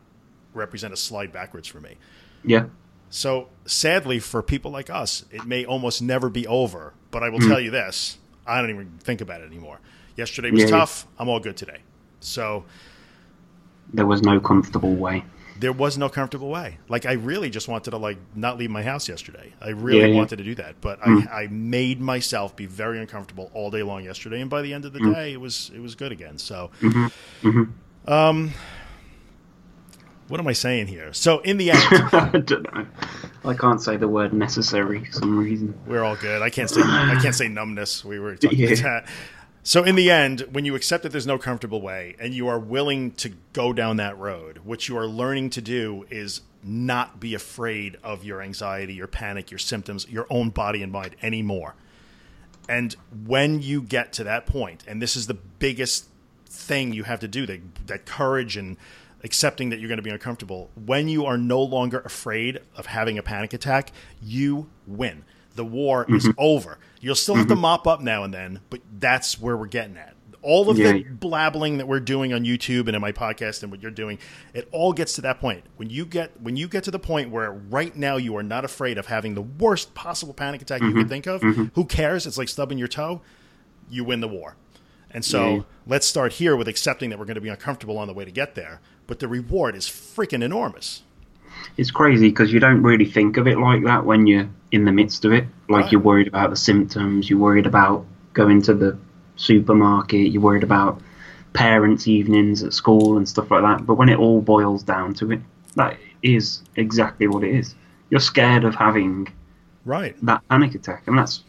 represent 0.52 0.92
a 0.92 0.96
slide 0.96 1.32
backwards 1.32 1.66
for 1.66 1.80
me. 1.80 1.96
Yeah. 2.44 2.66
So 3.10 3.48
sadly, 3.66 4.18
for 4.18 4.42
people 4.42 4.70
like 4.70 4.90
us, 4.90 5.24
it 5.30 5.44
may 5.46 5.64
almost 5.64 6.02
never 6.02 6.28
be 6.28 6.46
over. 6.46 6.94
But 7.10 7.22
I 7.22 7.30
will 7.30 7.40
mm. 7.40 7.48
tell 7.48 7.60
you 7.60 7.70
this: 7.70 8.18
I 8.46 8.60
don't 8.60 8.70
even 8.70 8.98
think 9.00 9.20
about 9.20 9.40
it 9.40 9.46
anymore. 9.46 9.80
Yesterday 10.16 10.50
was 10.50 10.62
yeah, 10.62 10.70
tough. 10.70 11.06
I'm 11.18 11.28
all 11.28 11.40
good 11.40 11.56
today. 11.56 11.78
So 12.20 12.64
there 13.92 14.06
was 14.06 14.22
no 14.22 14.40
comfortable 14.40 14.94
way. 14.94 15.24
There 15.58 15.72
was 15.72 15.98
no 15.98 16.08
comfortable 16.08 16.50
way. 16.50 16.78
Like 16.88 17.04
I 17.06 17.12
really 17.12 17.50
just 17.50 17.66
wanted 17.66 17.90
to 17.90 17.96
like 17.96 18.18
not 18.34 18.58
leave 18.58 18.70
my 18.70 18.82
house 18.82 19.08
yesterday. 19.08 19.52
I 19.60 19.70
really 19.70 20.00
yeah, 20.00 20.06
yeah. 20.06 20.16
wanted 20.16 20.36
to 20.36 20.44
do 20.44 20.54
that, 20.56 20.80
but 20.80 21.00
mm. 21.00 21.28
I, 21.28 21.44
I 21.44 21.46
made 21.48 22.00
myself 22.00 22.54
be 22.54 22.66
very 22.66 23.00
uncomfortable 23.00 23.50
all 23.54 23.70
day 23.70 23.82
long 23.82 24.04
yesterday, 24.04 24.40
and 24.40 24.50
by 24.50 24.62
the 24.62 24.72
end 24.72 24.84
of 24.84 24.92
the 24.92 25.00
mm. 25.00 25.14
day, 25.14 25.32
it 25.32 25.40
was 25.40 25.70
it 25.74 25.80
was 25.80 25.94
good 25.94 26.12
again. 26.12 26.38
So, 26.38 26.70
mm-hmm. 26.80 27.48
Mm-hmm. 27.48 28.12
um, 28.12 28.52
what 30.28 30.40
am 30.40 30.46
I 30.46 30.52
saying 30.52 30.86
here? 30.86 31.12
So 31.12 31.40
in 31.40 31.56
the 31.56 31.70
end, 31.70 31.82
I. 32.72 32.86
I 33.44 33.54
can't 33.54 33.80
say 33.80 33.96
the 33.96 34.08
word 34.08 34.32
necessary 34.32 35.04
for 35.04 35.12
some 35.12 35.38
reason. 35.38 35.78
We're 35.86 36.04
all 36.04 36.16
good. 36.16 36.42
I 36.42 36.50
can't 36.50 36.68
say 36.68 36.82
I 36.82 37.18
can't 37.22 37.34
say 37.34 37.48
numbness. 37.48 38.04
We 38.04 38.18
were 38.18 38.36
talking 38.36 38.58
yeah. 38.58 38.68
about 38.68 38.82
that. 38.82 39.08
So 39.62 39.84
in 39.84 39.96
the 39.96 40.10
end, 40.10 40.46
when 40.50 40.64
you 40.64 40.74
accept 40.74 41.02
that 41.02 41.12
there's 41.12 41.26
no 41.26 41.38
comfortable 41.38 41.80
way 41.80 42.16
and 42.18 42.32
you 42.32 42.48
are 42.48 42.58
willing 42.58 43.12
to 43.12 43.32
go 43.52 43.72
down 43.72 43.96
that 43.98 44.18
road, 44.18 44.58
what 44.64 44.88
you 44.88 44.96
are 44.96 45.06
learning 45.06 45.50
to 45.50 45.60
do 45.60 46.06
is 46.10 46.40
not 46.62 47.20
be 47.20 47.34
afraid 47.34 47.96
of 48.02 48.24
your 48.24 48.40
anxiety, 48.40 48.94
your 48.94 49.06
panic, 49.06 49.50
your 49.50 49.58
symptoms, 49.58 50.08
your 50.08 50.26
own 50.30 50.50
body 50.50 50.82
and 50.82 50.90
mind 50.90 51.16
anymore. 51.22 51.74
And 52.68 52.94
when 53.26 53.62
you 53.62 53.82
get 53.82 54.12
to 54.14 54.24
that 54.24 54.46
point, 54.46 54.84
and 54.86 55.00
this 55.00 55.16
is 55.16 55.26
the 55.26 55.34
biggest 55.34 56.06
thing 56.46 56.92
you 56.92 57.04
have 57.04 57.20
to 57.20 57.28
do, 57.28 57.46
that, 57.46 57.60
that 57.86 58.06
courage 58.06 58.56
and 58.56 58.76
accepting 59.24 59.70
that 59.70 59.80
you're 59.80 59.88
going 59.88 59.98
to 59.98 60.02
be 60.02 60.10
uncomfortable, 60.10 60.70
when 60.74 61.08
you 61.08 61.26
are 61.26 61.38
no 61.38 61.62
longer 61.62 62.00
afraid 62.00 62.60
of 62.76 62.86
having 62.86 63.18
a 63.18 63.22
panic 63.22 63.52
attack, 63.52 63.92
you 64.22 64.68
win. 64.86 65.24
The 65.54 65.64
war 65.64 66.04
mm-hmm. 66.04 66.16
is 66.16 66.30
over. 66.38 66.78
You'll 67.00 67.14
still 67.14 67.34
have 67.34 67.46
mm-hmm. 67.46 67.54
to 67.54 67.60
mop 67.60 67.86
up 67.86 68.00
now 68.00 68.24
and 68.24 68.32
then, 68.32 68.60
but 68.70 68.80
that's 68.98 69.40
where 69.40 69.56
we're 69.56 69.66
getting 69.66 69.96
at. 69.96 70.14
All 70.40 70.70
of 70.70 70.78
yeah. 70.78 70.92
the 70.92 71.02
blabbling 71.02 71.78
that 71.78 71.88
we're 71.88 71.98
doing 71.98 72.32
on 72.32 72.44
YouTube 72.44 72.86
and 72.86 72.94
in 72.94 73.00
my 73.00 73.10
podcast 73.10 73.64
and 73.64 73.72
what 73.72 73.82
you're 73.82 73.90
doing, 73.90 74.20
it 74.54 74.68
all 74.70 74.92
gets 74.92 75.14
to 75.14 75.20
that 75.22 75.40
point. 75.40 75.64
When 75.76 75.90
you 75.90 76.06
get 76.06 76.40
when 76.40 76.56
you 76.56 76.68
get 76.68 76.84
to 76.84 76.92
the 76.92 76.98
point 77.00 77.30
where 77.30 77.50
right 77.50 77.94
now 77.96 78.18
you 78.18 78.36
are 78.36 78.42
not 78.44 78.64
afraid 78.64 78.98
of 78.98 79.06
having 79.06 79.34
the 79.34 79.42
worst 79.42 79.94
possible 79.94 80.32
panic 80.32 80.62
attack 80.62 80.80
mm-hmm. 80.80 80.96
you 80.96 81.02
can 81.02 81.08
think 81.08 81.26
of, 81.26 81.40
mm-hmm. 81.40 81.64
who 81.74 81.84
cares? 81.84 82.24
It's 82.24 82.38
like 82.38 82.48
stubbing 82.48 82.78
your 82.78 82.86
toe. 82.86 83.20
You 83.90 84.04
win 84.04 84.20
the 84.20 84.28
war. 84.28 84.54
And 85.10 85.24
so 85.24 85.48
yeah. 85.48 85.62
let's 85.86 86.06
start 86.06 86.34
here 86.34 86.56
with 86.56 86.68
accepting 86.68 87.10
that 87.10 87.18
we're 87.18 87.24
going 87.24 87.36
to 87.36 87.40
be 87.40 87.48
uncomfortable 87.48 87.98
on 87.98 88.08
the 88.08 88.14
way 88.14 88.24
to 88.24 88.30
get 88.30 88.54
there, 88.54 88.80
but 89.06 89.20
the 89.20 89.28
reward 89.28 89.74
is 89.74 89.86
freaking 89.86 90.42
enormous 90.42 91.02
it's 91.76 91.90
crazy 91.90 92.28
because 92.28 92.52
you 92.52 92.60
don't 92.60 92.82
really 92.82 93.04
think 93.04 93.36
of 93.36 93.46
it 93.46 93.58
like 93.58 93.84
that 93.84 94.04
when 94.04 94.26
you're 94.26 94.48
in 94.72 94.84
the 94.84 94.92
midst 94.92 95.24
of 95.24 95.32
it. 95.32 95.46
Like 95.68 95.84
right. 95.84 95.92
you're 95.92 96.00
worried 96.00 96.28
about 96.28 96.50
the 96.50 96.56
symptoms, 96.56 97.28
you're 97.28 97.38
worried 97.38 97.66
about 97.66 98.04
going 98.32 98.62
to 98.62 98.74
the 98.74 98.98
supermarket, 99.36 100.32
you're 100.32 100.42
worried 100.42 100.62
about 100.62 101.00
parents' 101.52 102.08
evenings 102.08 102.62
at 102.62 102.72
school 102.72 103.16
and 103.16 103.28
stuff 103.28 103.50
like 103.50 103.62
that. 103.62 103.86
But 103.86 103.94
when 103.94 104.08
it 104.08 104.18
all 104.18 104.40
boils 104.40 104.82
down 104.82 105.14
to 105.14 105.32
it, 105.32 105.40
that 105.76 105.96
is 106.22 106.62
exactly 106.76 107.28
what 107.28 107.44
it 107.44 107.54
is. 107.54 107.74
You're 108.10 108.20
scared 108.20 108.64
of 108.64 108.74
having 108.74 109.28
right 109.84 110.16
that 110.22 110.46
panic 110.48 110.74
attack, 110.74 111.06
and 111.06 111.16
that's 111.16 111.44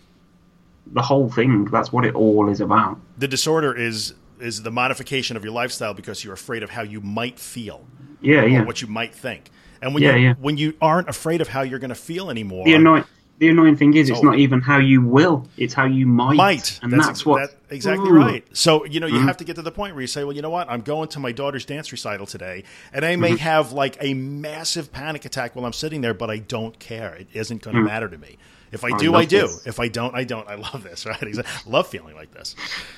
the 0.94 1.02
whole 1.02 1.30
thing. 1.30 1.66
That's 1.66 1.92
what 1.92 2.06
it 2.06 2.16
all 2.16 2.50
is 2.50 2.62
about. 2.62 3.00
The 3.18 3.28
disorder 3.28 3.76
is 3.76 4.14
is 4.40 4.64
the 4.64 4.72
modification 4.72 5.36
of 5.36 5.44
your 5.44 5.54
lifestyle 5.54 5.94
because 5.94 6.24
you're 6.24 6.34
afraid 6.34 6.64
of 6.64 6.70
how 6.70 6.82
you 6.82 7.02
might 7.02 7.40
feel. 7.40 7.86
Yeah, 8.22 8.46
yeah. 8.46 8.64
What 8.64 8.82
you 8.82 8.88
might 8.88 9.14
think. 9.14 9.52
And 9.82 9.94
when 9.94 10.04
yeah, 10.04 10.16
you 10.16 10.28
yeah. 10.28 10.34
when 10.40 10.58
you 10.58 10.76
aren't 10.82 11.10
afraid 11.10 11.42
of 11.42 11.48
how 11.48 11.62
you're 11.62 11.80
going 11.80 11.90
to 11.90 11.96
feel 11.96 12.30
anymore, 12.30 12.66
the 12.66 12.74
annoying 12.74 13.06
the 13.40 13.48
annoying 13.48 13.78
thing 13.78 13.94
is, 13.94 14.10
it's, 14.10 14.22
not 14.22 14.38
even 14.38 14.60
how 14.60 14.80
you 14.80 15.02
will; 15.02 15.48
it's 15.56 15.74
how 15.74 15.86
you 15.86 16.06
might. 16.06 16.36
Might, 16.36 16.78
and 16.84 16.92
that's, 16.92 17.08
that's 17.08 17.26
what 17.26 17.50
that, 17.50 17.74
exactly 17.74 18.10
Ooh. 18.10 18.14
right. 18.14 18.46
So 18.52 18.86
you 18.86 19.00
know, 19.00 19.08
you 19.08 19.16
mm-hmm. 19.16 19.28
have 19.28 19.38
to 19.38 19.46
get 19.46 19.56
to 19.56 19.62
the 19.62 19.72
point 19.72 19.96
where 19.96 20.02
you 20.02 20.08
say, 20.08 20.26
"Well, 20.26 20.36
you 20.36 20.42
know 20.42 20.50
what? 20.50 20.70
I'm 20.70 20.82
going 20.82 21.08
to 21.10 21.22
my 21.22 21.32
daughter's 21.32 21.64
dance 21.64 21.90
recital 21.94 22.26
today, 22.26 22.66
and 22.92 23.06
I 23.06 23.16
may 23.16 23.30
mm-hmm. 23.30 23.38
have 23.38 23.72
like 23.72 23.98
a 24.02 24.14
massive 24.14 24.92
panic 24.92 25.24
attack 25.24 25.56
while 25.56 25.66
I'm 25.66 25.74
sitting 25.74 26.02
there, 26.02 26.14
but 26.14 26.30
I 26.30 26.40
don't 26.40 26.78
care. 26.80 27.16
It 27.16 27.30
isn't 27.32 27.62
going 27.62 27.76
to 27.76 27.80
mm-hmm. 27.80 27.88
matter 27.88 28.10
to 28.10 28.18
me." 28.18 28.38
If 28.72 28.84
I 28.84 28.98
do, 28.98 29.16
I, 29.16 29.26
do. 29.26 29.42
This. 29.42 29.66
If 29.66 29.80
I 29.80 29.88
don't, 29.88 30.16
I 30.16 30.24
don't. 30.24 30.48
I 30.48 30.56
love 30.56 30.84
this, 30.84 31.06
right? 31.06 31.18
I 31.22 31.44
love 31.66 31.88
feeling 31.88 32.16
like 32.16 32.32
this. 32.32 32.56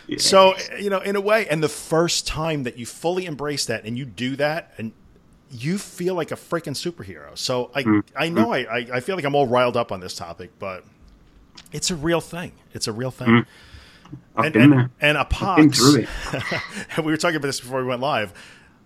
Yeah. 0.07 0.17
So, 0.19 0.55
you 0.77 0.89
know, 0.89 0.99
in 0.99 1.15
a 1.15 1.21
way, 1.21 1.47
and 1.47 1.63
the 1.63 1.69
first 1.69 2.27
time 2.27 2.63
that 2.63 2.77
you 2.77 2.85
fully 2.85 3.25
embrace 3.25 3.65
that 3.67 3.85
and 3.85 3.97
you 3.97 4.05
do 4.05 4.35
that, 4.37 4.73
and 4.77 4.91
you 5.51 5.77
feel 5.77 6.15
like 6.15 6.31
a 6.31 6.35
freaking 6.35 6.75
superhero. 6.75 7.37
So 7.37 7.71
I 7.75 7.83
mm. 7.83 8.03
I 8.15 8.29
know 8.29 8.53
I, 8.53 8.87
I 8.93 8.99
feel 9.01 9.15
like 9.15 9.25
I'm 9.25 9.35
all 9.35 9.47
riled 9.47 9.77
up 9.77 9.91
on 9.91 9.99
this 9.99 10.15
topic, 10.15 10.51
but 10.59 10.83
it's 11.71 11.91
a 11.91 11.95
real 11.95 12.21
thing. 12.21 12.53
It's 12.73 12.87
a 12.87 12.93
real 12.93 13.11
thing. 13.11 13.27
Mm. 13.27 13.45
I've 14.35 14.45
and, 14.45 14.53
been 14.53 14.63
and, 14.63 14.73
there. 14.73 14.89
and 15.01 15.17
a 15.17 15.25
pox. 15.25 15.81
we 16.97 17.03
were 17.03 17.17
talking 17.17 17.37
about 17.37 17.47
this 17.47 17.59
before 17.59 17.81
we 17.81 17.87
went 17.87 18.01
live. 18.01 18.33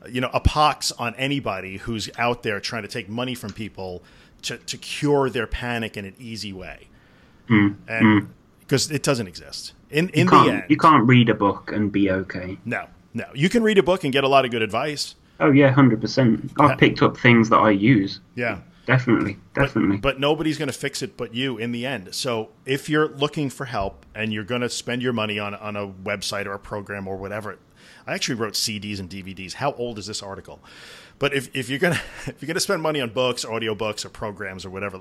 You 0.07 0.21
know, 0.21 0.29
a 0.33 0.39
pox 0.39 0.91
on 0.91 1.15
anybody 1.15 1.77
who's 1.77 2.09
out 2.17 2.43
there 2.43 2.59
trying 2.59 2.83
to 2.83 2.87
take 2.87 3.09
money 3.09 3.33
from 3.33 3.53
people 3.53 4.03
to, 4.45 4.57
to 4.57 4.77
cure 4.77 5.29
their 5.29 5.47
panic 5.47 5.97
in 5.97 6.05
an 6.05 6.15
easy 6.17 6.53
way, 6.53 6.87
mm. 7.49 7.75
and 7.87 8.29
because 8.59 8.87
mm. 8.87 8.95
it 8.95 9.03
doesn't 9.03 9.27
exist. 9.27 9.73
In 9.89 10.09
in 10.09 10.27
the 10.27 10.37
end, 10.37 10.63
you 10.69 10.77
can't 10.77 11.07
read 11.07 11.29
a 11.29 11.35
book 11.35 11.71
and 11.71 11.91
be 11.91 12.09
okay. 12.09 12.57
No, 12.65 12.87
no, 13.13 13.25
you 13.33 13.49
can 13.49 13.63
read 13.63 13.77
a 13.77 13.83
book 13.83 14.03
and 14.03 14.11
get 14.11 14.23
a 14.23 14.27
lot 14.27 14.45
of 14.45 14.51
good 14.51 14.61
advice 14.61 15.15
Oh 15.39 15.51
yeah, 15.51 15.71
hundred 15.71 16.01
percent. 16.01 16.51
I've 16.59 16.77
picked 16.77 17.01
up 17.01 17.17
things 17.17 17.49
that 17.49 17.57
I 17.57 17.71
use. 17.71 18.21
Yeah, 18.35 18.61
definitely, 18.85 19.37
definitely. 19.53 19.97
But, 19.97 20.15
but 20.15 20.19
nobody's 20.19 20.57
going 20.57 20.69
to 20.69 20.77
fix 20.77 21.01
it 21.01 21.17
but 21.17 21.33
you 21.33 21.57
in 21.57 21.71
the 21.71 21.85
end. 21.85 22.15
So 22.15 22.51
if 22.65 22.89
you're 22.89 23.09
looking 23.09 23.49
for 23.49 23.65
help 23.65 24.05
and 24.15 24.31
you're 24.31 24.45
going 24.45 24.61
to 24.61 24.69
spend 24.69 25.01
your 25.01 25.13
money 25.13 25.37
on 25.37 25.53
on 25.53 25.75
a 25.75 25.87
website 25.87 26.45
or 26.45 26.53
a 26.53 26.59
program 26.59 27.07
or 27.07 27.17
whatever, 27.17 27.59
I 28.07 28.13
actually 28.13 28.35
wrote 28.35 28.53
CDs 28.53 28.99
and 28.99 29.09
DVDs. 29.09 29.53
How 29.53 29.73
old 29.73 29.99
is 29.99 30.07
this 30.07 30.23
article? 30.23 30.61
But 31.17 31.33
if, 31.33 31.55
if 31.55 31.69
you're 31.69 31.79
gonna 31.79 32.01
if 32.27 32.41
you're 32.41 32.47
gonna 32.47 32.59
spend 32.59 32.81
money 32.81 33.01
on 33.01 33.09
books, 33.09 33.45
audiobooks, 33.45 34.05
or 34.05 34.09
programs 34.09 34.65
or 34.65 34.69
whatever, 34.69 34.99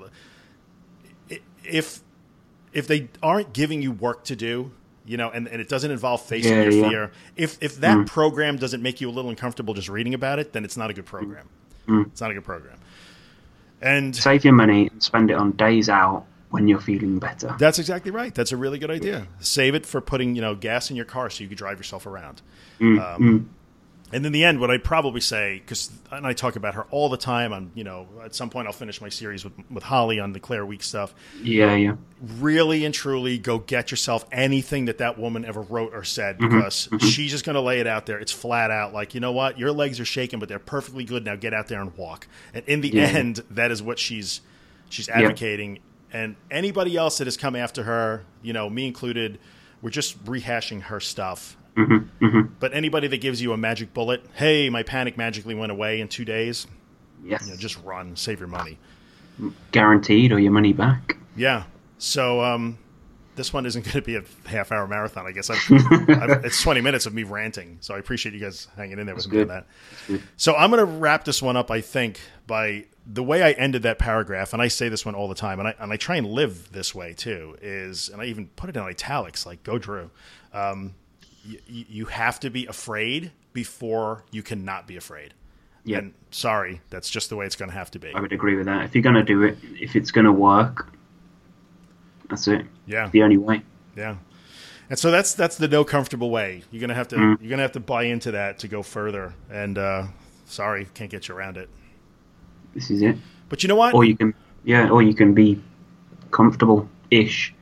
if 1.63 2.01
if 2.73 2.87
they 2.87 3.09
aren't 3.23 3.53
giving 3.53 3.81
you 3.81 3.91
work 3.91 4.25
to 4.25 4.35
do, 4.35 4.71
you 5.05 5.17
know, 5.17 5.29
and, 5.29 5.47
and 5.47 5.61
it 5.61 5.69
doesn't 5.69 5.91
involve 5.91 6.21
facing 6.21 6.53
yeah, 6.53 6.63
your 6.63 6.71
yeah. 6.71 6.89
fear. 6.89 7.11
If 7.35 7.61
if 7.61 7.77
that 7.77 7.97
mm. 7.97 8.07
program 8.07 8.57
doesn't 8.57 8.81
make 8.81 9.01
you 9.01 9.09
a 9.09 9.11
little 9.11 9.29
uncomfortable 9.29 9.73
just 9.73 9.89
reading 9.89 10.13
about 10.13 10.39
it, 10.39 10.53
then 10.53 10.65
it's 10.65 10.77
not 10.77 10.89
a 10.89 10.93
good 10.93 11.05
program. 11.05 11.47
Mm. 11.87 12.07
It's 12.07 12.21
not 12.21 12.31
a 12.31 12.33
good 12.33 12.43
program. 12.43 12.77
And 13.81 14.15
save 14.15 14.43
your 14.43 14.53
money 14.53 14.87
and 14.87 15.03
spend 15.03 15.29
it 15.29 15.35
on 15.35 15.51
days 15.51 15.89
out 15.89 16.25
when 16.49 16.67
you're 16.67 16.79
feeling 16.79 17.19
better. 17.19 17.55
That's 17.59 17.79
exactly 17.79 18.11
right. 18.11 18.33
That's 18.33 18.51
a 18.51 18.57
really 18.57 18.79
good 18.79 18.89
idea. 18.89 19.27
Save 19.39 19.75
it 19.75 19.85
for 19.85 20.01
putting 20.01 20.35
you 20.35 20.41
know 20.41 20.55
gas 20.55 20.89
in 20.89 20.95
your 20.95 21.05
car 21.05 21.29
so 21.29 21.43
you 21.43 21.49
can 21.49 21.57
drive 21.57 21.77
yourself 21.77 22.05
around. 22.05 22.41
Mm. 22.79 22.99
Um, 22.99 23.21
mm. 23.21 23.45
And 24.15 24.25
in 24.25 24.31
the 24.31 24.45
end, 24.45 24.61
what 24.61 24.71
I'd 24.71 24.85
probably 24.85 25.19
say, 25.19 25.59
because 25.59 25.91
and 26.09 26.25
I 26.25 26.31
talk 26.31 26.55
about 26.55 26.75
her 26.75 26.83
all 26.83 27.09
the 27.09 27.17
time. 27.17 27.51
On 27.51 27.69
you 27.75 27.83
know, 27.83 28.07
at 28.23 28.33
some 28.33 28.49
point 28.49 28.65
I'll 28.65 28.71
finish 28.71 29.01
my 29.01 29.09
series 29.09 29.43
with 29.43 29.51
with 29.69 29.83
Holly 29.83 30.21
on 30.21 30.31
the 30.31 30.39
Claire 30.39 30.65
Weekes 30.65 30.87
stuff. 30.87 31.13
Yeah, 31.43 31.75
yeah. 31.75 31.95
Really 32.39 32.85
and 32.85 32.93
truly, 32.93 33.37
go 33.37 33.57
get 33.57 33.91
yourself 33.91 34.25
anything 34.31 34.85
that 34.85 34.99
that 34.99 35.19
woman 35.19 35.43
ever 35.43 35.59
wrote 35.59 35.93
or 35.93 36.05
said, 36.05 36.37
mm-hmm, 36.37 36.47
because 36.47 36.87
mm-hmm. 36.87 37.05
she's 37.05 37.29
just 37.29 37.43
going 37.43 37.55
to 37.55 37.61
lay 37.61 37.81
it 37.81 37.87
out 37.87 38.05
there. 38.05 38.17
It's 38.17 38.31
flat 38.31 38.71
out 38.71 38.93
like 38.93 39.15
you 39.15 39.19
know 39.19 39.33
what, 39.33 39.59
your 39.59 39.73
legs 39.73 39.99
are 39.99 40.05
shaking, 40.05 40.39
but 40.39 40.47
they're 40.47 40.59
perfectly 40.59 41.03
good. 41.03 41.25
Now 41.25 41.35
get 41.35 41.53
out 41.53 41.67
there 41.67 41.81
and 41.81 41.93
walk. 41.97 42.25
And 42.53 42.63
in 42.67 42.79
the 42.79 42.91
yeah. 42.93 43.07
end, 43.07 43.43
that 43.49 43.69
is 43.69 43.83
what 43.83 43.99
she's 43.99 44.39
she's 44.87 45.09
advocating. 45.09 45.75
Yeah. 45.75 45.81
And 46.21 46.35
anybody 46.49 46.95
else 46.95 47.17
that 47.17 47.27
has 47.27 47.35
come 47.35 47.57
after 47.57 47.83
her, 47.83 48.23
you 48.41 48.53
know, 48.53 48.69
me 48.69 48.87
included, 48.87 49.39
we're 49.81 49.89
just 49.89 50.23
rehashing 50.23 50.83
her 50.83 51.01
stuff 51.01 51.57
Mm-hmm, 51.75 52.25
mm-hmm. 52.25 52.53
But 52.59 52.73
anybody 52.73 53.07
that 53.07 53.17
gives 53.17 53.41
you 53.41 53.53
a 53.53 53.57
magic 53.57 53.93
bullet, 53.93 54.23
hey, 54.35 54.69
my 54.69 54.83
panic 54.83 55.17
magically 55.17 55.55
went 55.55 55.71
away 55.71 55.99
in 55.99 56.07
two 56.07 56.25
days. 56.25 56.67
Yes. 57.23 57.45
You 57.45 57.51
know, 57.51 57.57
just 57.57 57.81
run, 57.83 58.15
save 58.15 58.39
your 58.39 58.47
money. 58.47 58.77
Guaranteed, 59.71 60.31
or 60.31 60.39
your 60.39 60.51
money 60.51 60.73
back. 60.73 61.17
Yeah. 61.35 61.63
So, 61.97 62.41
um, 62.41 62.77
this 63.35 63.51
one 63.51 63.65
isn't 63.65 63.81
going 63.85 63.93
to 63.93 64.01
be 64.01 64.15
a 64.15 64.23
half 64.45 64.71
hour 64.71 64.87
marathon. 64.87 65.25
I 65.27 65.31
guess 65.31 65.49
I've, 65.49 65.59
I've, 66.09 66.45
it's 66.45 66.61
20 66.61 66.81
minutes 66.81 67.05
of 67.05 67.13
me 67.13 67.23
ranting. 67.23 67.77
So 67.81 67.93
I 67.93 67.99
appreciate 67.99 68.33
you 68.33 68.39
guys 68.39 68.67
hanging 68.75 68.99
in 68.99 69.05
there 69.05 69.15
with 69.15 69.25
That's 69.25 69.33
me 69.33 69.41
on 69.41 69.47
that. 69.49 69.67
So 70.37 70.55
I'm 70.55 70.71
going 70.71 70.85
to 70.85 70.91
wrap 70.91 71.25
this 71.25 71.41
one 71.41 71.57
up, 71.57 71.71
I 71.71 71.81
think, 71.81 72.19
by 72.47 72.85
the 73.05 73.23
way 73.23 73.43
I 73.43 73.51
ended 73.51 73.83
that 73.83 73.99
paragraph, 73.99 74.53
and 74.53 74.61
I 74.61 74.67
say 74.67 74.89
this 74.89 75.05
one 75.05 75.13
all 75.13 75.27
the 75.27 75.35
time, 75.35 75.59
and 75.59 75.67
I, 75.67 75.75
and 75.79 75.93
I 75.93 75.97
try 75.97 76.15
and 76.15 76.27
live 76.27 76.71
this 76.71 76.95
way 76.95 77.13
too, 77.13 77.55
is, 77.61 78.09
and 78.09 78.21
I 78.21 78.25
even 78.25 78.47
put 78.55 78.69
it 78.69 78.75
in 78.75 78.81
italics, 78.81 79.45
like, 79.45 79.63
go 79.63 79.77
Drew. 79.77 80.09
Um, 80.53 80.95
you, 81.45 81.59
you 81.67 82.05
have 82.05 82.39
to 82.41 82.49
be 82.49 82.65
afraid 82.65 83.31
before 83.53 84.23
you 84.31 84.43
cannot 84.43 84.87
be 84.87 84.97
afraid. 84.97 85.33
Yeah. 85.83 85.99
And 85.99 86.13
sorry, 86.31 86.81
that's 86.89 87.09
just 87.09 87.29
the 87.29 87.35
way 87.35 87.45
it's 87.45 87.55
going 87.55 87.69
to 87.69 87.77
have 87.77 87.91
to 87.91 87.99
be. 87.99 88.11
I 88.13 88.19
would 88.19 88.33
agree 88.33 88.55
with 88.55 88.65
that. 88.65 88.85
If 88.85 88.95
you're 88.95 89.03
going 89.03 89.15
to 89.15 89.23
do 89.23 89.43
it, 89.43 89.57
if 89.79 89.95
it's 89.95 90.11
going 90.11 90.25
to 90.25 90.31
work, 90.31 90.91
that's 92.29 92.47
it. 92.47 92.65
Yeah. 92.87 93.09
The 93.11 93.21
only 93.23 93.37
way. 93.37 93.61
Yeah. 93.95 94.15
And 94.89 94.99
so 94.99 95.09
that's 95.09 95.33
that's 95.33 95.57
the 95.57 95.67
no 95.67 95.83
comfortable 95.83 96.29
way. 96.29 96.61
You're 96.69 96.81
gonna 96.81 96.93
have 96.93 97.07
to 97.07 97.15
Mm. 97.15 97.41
you're 97.41 97.49
gonna 97.49 97.63
have 97.63 97.71
to 97.71 97.79
buy 97.79 98.03
into 98.03 98.31
that 98.31 98.59
to 98.59 98.67
go 98.67 98.83
further. 98.83 99.33
And 99.49 99.79
uh, 99.79 100.03
sorry, 100.45 100.87
can't 100.93 101.09
get 101.09 101.27
you 101.27 101.35
around 101.35 101.57
it. 101.57 101.69
This 102.75 102.91
is 102.91 103.01
it. 103.01 103.17
But 103.49 103.63
you 103.63 103.67
know 103.69 103.75
what? 103.75 103.95
Or 103.95 104.05
you 104.05 104.15
can, 104.15 104.35
yeah, 104.63 104.89
or 104.89 105.01
you 105.01 105.15
can 105.15 105.33
be 105.33 105.59
comfortable-ish. 106.29 107.25
Ish. 107.25 107.54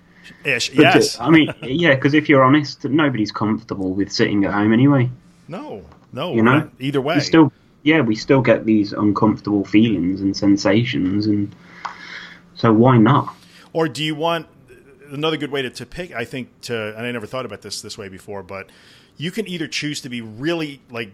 Uh, 0.46 0.60
Yes. 0.74 1.20
I 1.20 1.30
mean, 1.30 1.54
yeah, 1.64 1.96
because 1.96 2.14
if 2.14 2.30
you're 2.30 2.44
honest, 2.44 2.84
nobody's 2.86 3.32
comfortable 3.32 3.94
with 3.94 4.12
sitting 4.12 4.46
at 4.46 4.54
home 4.54 4.74
anyway. 4.74 5.10
No. 5.48 5.84
No. 6.12 6.34
You 6.34 6.44
know, 6.44 6.60
not 6.60 6.70
either 6.80 7.02
way. 7.02 7.16
We 7.16 7.22
still, 7.22 7.52
yeah, 7.84 8.02
we 8.02 8.16
still 8.16 8.42
get 8.42 8.66
these 8.66 8.94
uncomfortable 8.94 9.66
feelings 9.66 10.22
and 10.22 10.36
sensations, 10.36 11.26
and 11.26 11.54
so 12.56 12.72
why 12.72 12.98
not? 12.98 13.36
Or 13.74 13.88
do 13.88 14.04
you 14.04 14.16
want 14.16 14.48
another 15.10 15.38
good 15.38 15.52
way 15.52 15.62
to, 15.64 15.70
to 15.70 15.86
pick? 15.86 16.14
I 16.14 16.24
think 16.26 16.62
to, 16.62 16.96
and 16.96 17.06
I 17.06 17.12
never 17.12 17.26
thought 17.26 17.46
about 17.46 17.62
this 17.62 17.82
this 17.82 17.98
way 17.98 18.10
before, 18.10 18.44
but 18.44 18.70
you 19.18 19.32
can 19.32 19.48
either 19.48 19.68
choose 19.68 20.02
to 20.02 20.10
be 20.10 20.22
really 20.22 20.82
like 20.90 21.12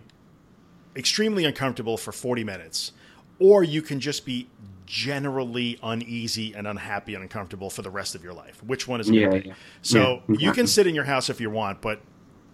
extremely 0.95 1.45
uncomfortable 1.45 1.97
for 1.97 2.11
40 2.11 2.43
minutes, 2.43 2.91
or 3.39 3.63
you 3.63 3.81
can 3.81 3.99
just 3.99 4.25
be 4.25 4.47
generally 4.85 5.77
uneasy 5.83 6.53
and 6.53 6.67
unhappy 6.67 7.13
and 7.13 7.21
uncomfortable 7.21 7.69
for 7.69 7.83
the 7.83 7.89
rest 7.91 8.15
of 8.15 8.23
your 8.23 8.33
life. 8.33 8.63
Which 8.63 8.87
one 8.87 8.99
is 8.99 9.09
it 9.09 9.13
Yeah, 9.13 9.27
going 9.27 9.33
to 9.33 9.41
be? 9.41 9.47
yeah. 9.49 9.55
So 9.81 10.23
Yeah, 10.27 10.35
you 10.39 10.51
can 10.51 10.67
sit 10.67 10.87
in 10.87 10.95
your 10.95 11.03
house 11.03 11.29
if 11.29 11.39
you 11.39 11.49
want, 11.49 11.79
but 11.79 12.01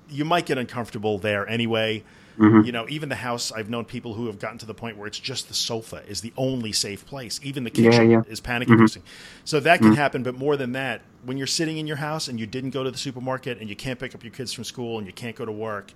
you 0.10 0.26
might 0.26 0.46
get 0.46 0.58
uncomfortable 0.58 1.18
there 1.18 1.48
anyway. 1.48 2.04
Mm-hmm. 2.38 2.66
You 2.66 2.74
know, 2.74 2.86
even 2.90 3.08
the 3.08 3.16
house, 3.16 3.54
I've 3.54 3.70
known 3.70 3.86
people 3.86 4.14
who 4.16 4.28
have 4.28 4.40
gotten 4.40 4.58
to 4.58 4.66
the 4.66 4.74
point 4.74 4.98
where 4.98 5.08
it's 5.08 5.18
just 5.18 5.48
the 5.48 5.54
sofa 5.54 6.04
is 6.08 6.20
the 6.20 6.34
only 6.36 6.74
safe 6.74 7.06
place. 7.06 7.40
Even 7.42 7.64
the 7.64 7.70
kitchen 7.70 8.12
yeah. 8.12 8.18
Mm-hmm. 8.18 8.32
is 8.32 8.42
panic 8.42 8.68
inducing. 8.68 9.04
So 9.46 9.62
that 9.62 9.80
can 9.80 9.94
happen, 9.96 10.22
but 10.22 10.36
more 10.36 10.58
than 10.58 10.74
that, 10.74 11.02
when 11.24 11.38
you're 11.38 11.48
sitting 11.48 11.78
in 11.78 11.88
your 11.88 11.96
house 11.96 12.28
and 12.28 12.38
you 12.38 12.46
didn't 12.46 12.72
go 12.72 12.84
to 12.84 12.92
the 12.92 12.98
supermarket 12.98 13.60
and 13.62 13.70
you 13.70 13.76
can't 13.78 13.98
pick 13.98 14.14
up 14.14 14.24
your 14.24 14.34
kids 14.34 14.52
from 14.52 14.66
school 14.66 14.98
and 14.98 15.08
you 15.08 15.14
can't 15.14 15.38
go 15.38 15.46
to 15.46 15.52
work, 15.52 15.94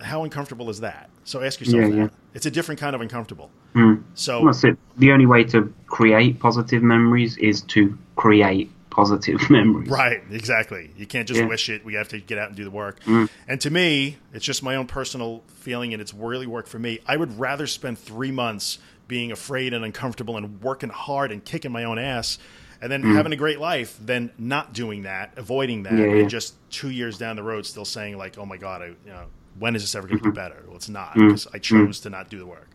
how 0.00 0.24
uncomfortable 0.24 0.70
is 0.70 0.80
that? 0.80 1.10
So 1.24 1.42
ask 1.42 1.60
yourself 1.60 1.82
Yeah, 1.82 1.88
that. 1.88 1.96
yeah. 1.96 2.08
It's 2.34 2.46
a 2.46 2.50
different 2.50 2.80
kind 2.80 2.94
of 2.94 3.00
uncomfortable. 3.00 3.50
Mm. 3.74 4.02
So 4.14 4.44
That's 4.44 4.64
it. 4.64 4.76
The 4.96 5.12
only 5.12 5.26
way 5.26 5.44
to 5.44 5.72
create 5.86 6.40
positive 6.40 6.82
memories 6.82 7.36
is 7.38 7.62
to 7.62 7.96
create 8.16 8.70
positive 8.90 9.38
memories. 9.50 9.88
Right, 9.88 10.22
exactly. 10.30 10.90
You 10.96 11.06
can't 11.06 11.26
just 11.28 11.40
Yeah. 11.40 11.46
wish 11.46 11.68
it. 11.70 11.84
We 11.84 11.94
have 11.94 12.08
to 12.08 12.20
get 12.20 12.38
out 12.38 12.48
and 12.48 12.56
do 12.56 12.64
the 12.64 12.70
work. 12.70 13.02
Mm. 13.04 13.28
And 13.48 13.60
to 13.60 13.70
me, 13.70 14.16
it's 14.34 14.44
just 14.44 14.62
my 14.62 14.76
own 14.76 14.86
personal 14.86 15.42
feeling, 15.48 15.92
and 15.94 16.00
it's 16.02 16.12
really 16.12 16.46
worked 16.46 16.68
for 16.68 16.78
me. 16.78 16.98
I 17.06 17.16
would 17.16 17.38
rather 17.38 17.66
spend 17.66 17.98
three 17.98 18.30
months 18.32 18.78
being 19.08 19.30
afraid 19.32 19.72
and 19.74 19.84
uncomfortable 19.84 20.36
and 20.36 20.60
working 20.62 20.90
hard 20.90 21.32
and 21.32 21.44
kicking 21.44 21.70
my 21.72 21.84
own 21.84 21.98
ass 21.98 22.38
and 22.80 22.90
then 22.90 23.02
having 23.02 23.32
a 23.32 23.36
great 23.36 23.60
life 23.60 23.96
than 24.04 24.30
not 24.38 24.72
doing 24.72 25.02
that, 25.02 25.32
avoiding 25.36 25.84
that, 25.84 25.92
Mm. 25.92 25.98
Yeah, 25.98 26.04
and 26.06 26.20
yeah. 26.22 26.26
just 26.26 26.54
two 26.70 26.90
years 26.90 27.16
down 27.16 27.36
the 27.36 27.42
road 27.42 27.64
still 27.64 27.84
saying, 27.84 28.18
like, 28.18 28.36
oh 28.38 28.44
my 28.46 28.56
God, 28.56 28.82
I, 28.82 28.86
you 28.86 28.94
know, 29.06 29.26
when 29.58 29.74
is 29.76 29.82
this 29.82 29.94
ever 29.94 30.06
going 30.08 30.18
Mm-hmm. 30.20 30.28
to 30.30 30.32
get 30.32 30.34
better? 30.34 30.62
Well, 30.66 30.76
it's 30.76 30.88
not 30.88 31.14
Mm. 31.14 31.28
because 31.28 31.46
I 31.52 31.58
chose 31.58 32.00
to 32.00 32.10
not 32.10 32.28
do 32.30 32.38
the 32.38 32.46
work. 32.46 32.68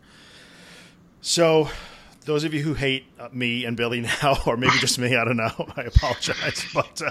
So, 1.20 1.68
those 2.24 2.44
of 2.44 2.52
you 2.52 2.62
who 2.62 2.74
hate 2.74 3.06
uh, 3.18 3.28
me 3.32 3.64
and 3.64 3.76
Billy 3.76 4.00
now, 4.22 4.36
or 4.46 4.56
maybe 4.56 4.76
just 4.78 4.98
me, 4.98 5.16
I 5.16 5.24
don't 5.24 5.36
know. 5.36 5.50
I 5.76 5.82
apologize, 5.82 6.64
but 6.74 7.02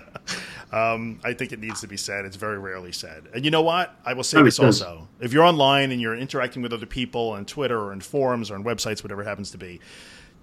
uh, 0.71 0.93
um, 0.93 1.19
I 1.23 1.33
think 1.33 1.51
it 1.51 1.59
needs 1.59 1.81
to 1.81 1.87
be 1.87 1.97
said. 1.97 2.25
It's 2.25 2.35
very 2.35 2.59
rarely 2.59 2.91
said. 2.91 3.27
And 3.33 3.43
you 3.43 3.51
know 3.51 3.61
what? 3.63 3.95
I 4.05 4.13
will 4.13 4.23
say 4.23 4.37
No, 4.37 4.43
this 4.45 4.59
also: 4.59 5.07
if 5.19 5.33
you're 5.33 5.43
online 5.43 5.91
and 5.91 5.99
you're 6.01 6.15
interacting 6.15 6.61
with 6.61 6.71
other 6.73 6.85
people 6.85 7.29
on 7.31 7.45
Twitter 7.45 7.79
or 7.79 7.91
in 7.93 8.01
forums 8.01 8.49
or 8.51 8.55
on 8.55 8.63
websites, 8.63 9.03
whatever 9.03 9.21
it 9.23 9.25
happens 9.25 9.51
to 9.51 9.57
be, 9.57 9.79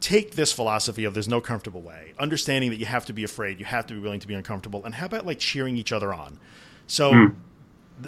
take 0.01 0.33
this 0.35 0.53
philosophy 0.53 1.05
of 1.05 1.15
there's 1.15 1.29
no 1.29 1.41
comfortable 1.41 1.81
way, 1.81 2.13
understanding 2.19 2.71
that 2.71 2.79
you 2.79 2.87
have 2.87 3.07
to 3.07 3.13
be 3.13 3.25
afraid, 3.25 3.59
you 3.59 3.65
have 3.65 3.87
to 3.87 3.95
be 3.95 4.01
willing 4.01 4.21
to 4.21 4.27
be 4.27 4.35
uncomfortable, 4.35 4.85
and 4.85 4.95
how 4.97 5.07
about 5.07 5.25
like 5.25 5.39
cheering 5.39 5.77
each 5.77 5.93
other 5.93 6.13
on? 6.13 6.39
So. 6.87 7.13
th- 7.13 7.31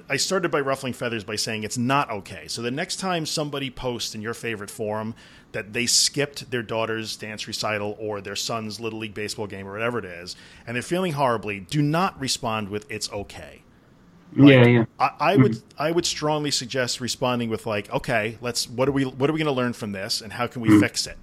I 0.09 0.17
started 0.17 0.51
by 0.51 0.61
ruffling 0.61 0.93
feathers 0.93 1.23
by 1.23 1.37
saying 1.37 1.63
it's 1.63 1.79
not 1.79 2.11
okay. 2.11 2.49
So 2.49 2.61
the 2.61 2.71
next 2.71 2.97
time 2.97 3.25
somebody 3.25 3.71
posts 3.71 4.15
in 4.15 4.23
your 4.23 4.35
favorite 4.35 4.71
forum 4.71 5.15
that 5.53 5.73
they 5.73 5.87
skipped 5.87 6.51
their 6.51 6.63
daughter's 6.63 7.17
dance 7.17 7.47
recital 7.47 7.97
or 8.01 8.21
their 8.21 8.37
son's 8.37 8.81
little 8.81 8.99
league 8.99 9.15
baseball 9.15 9.47
game 9.47 9.67
or 9.67 9.73
whatever 9.73 9.99
it 9.99 10.05
is, 10.05 10.35
and 10.67 10.75
they're 10.75 10.83
feeling 10.83 11.13
horribly, 11.13 11.61
do 11.61 11.83
not 11.83 12.19
respond 12.21 12.69
with 12.69 12.91
"it's 12.91 13.11
okay." 13.13 13.63
yeah, 14.35 14.67
yeah. 14.67 14.85
I, 14.99 15.11
I 15.21 15.37
would 15.37 15.53
mm-hmm. 15.53 15.83
I 15.83 15.91
would 15.91 16.07
strongly 16.07 16.51
suggest 16.51 17.01
responding 17.01 17.49
with 17.49 17.67
like, 17.67 17.91
okay, 17.93 18.39
let's 18.41 18.69
what 18.69 18.89
are 18.89 18.93
we 18.93 19.05
what 19.05 19.31
are 19.31 19.33
we 19.33 19.39
going 19.39 19.47
to 19.47 19.53
learn 19.53 19.73
from 19.73 19.93
this, 19.93 20.21
and 20.21 20.33
how 20.33 20.47
can 20.47 20.63
we 20.63 20.69
mm-hmm. 20.69 20.81
fix 20.81 21.07
it? 21.07 21.17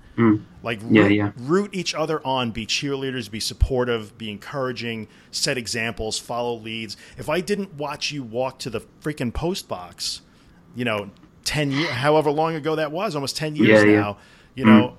Like 0.63 0.79
root, 0.81 0.91
Yeah, 0.91 1.07
yeah. 1.07 1.31
root 1.37 1.69
each 1.73 1.93
other 1.93 2.25
on, 2.25 2.51
be 2.51 2.65
cheerleaders, 2.65 3.29
be 3.29 3.39
supportive, 3.39 4.17
be 4.17 4.29
encouraging, 4.29 5.07
set 5.31 5.57
examples, 5.57 6.19
follow 6.19 6.55
leads. 6.55 6.95
If 7.17 7.29
I 7.29 7.41
didn't 7.41 7.73
watch 7.75 8.11
you 8.11 8.23
walk 8.23 8.59
to 8.59 8.69
the 8.69 8.81
freaking 9.01 9.33
post 9.33 9.67
box, 9.67 10.21
you 10.75 10.85
know, 10.85 11.09
ten 11.43 11.71
years, 11.71 11.89
however 11.89 12.31
long 12.31 12.55
ago 12.55 12.75
that 12.75 12.91
was, 12.91 13.15
almost 13.15 13.35
ten 13.35 13.55
years 13.55 13.83
Yeah, 13.83 13.99
now, 13.99 14.17
you 14.55 14.65
know, 14.65 14.97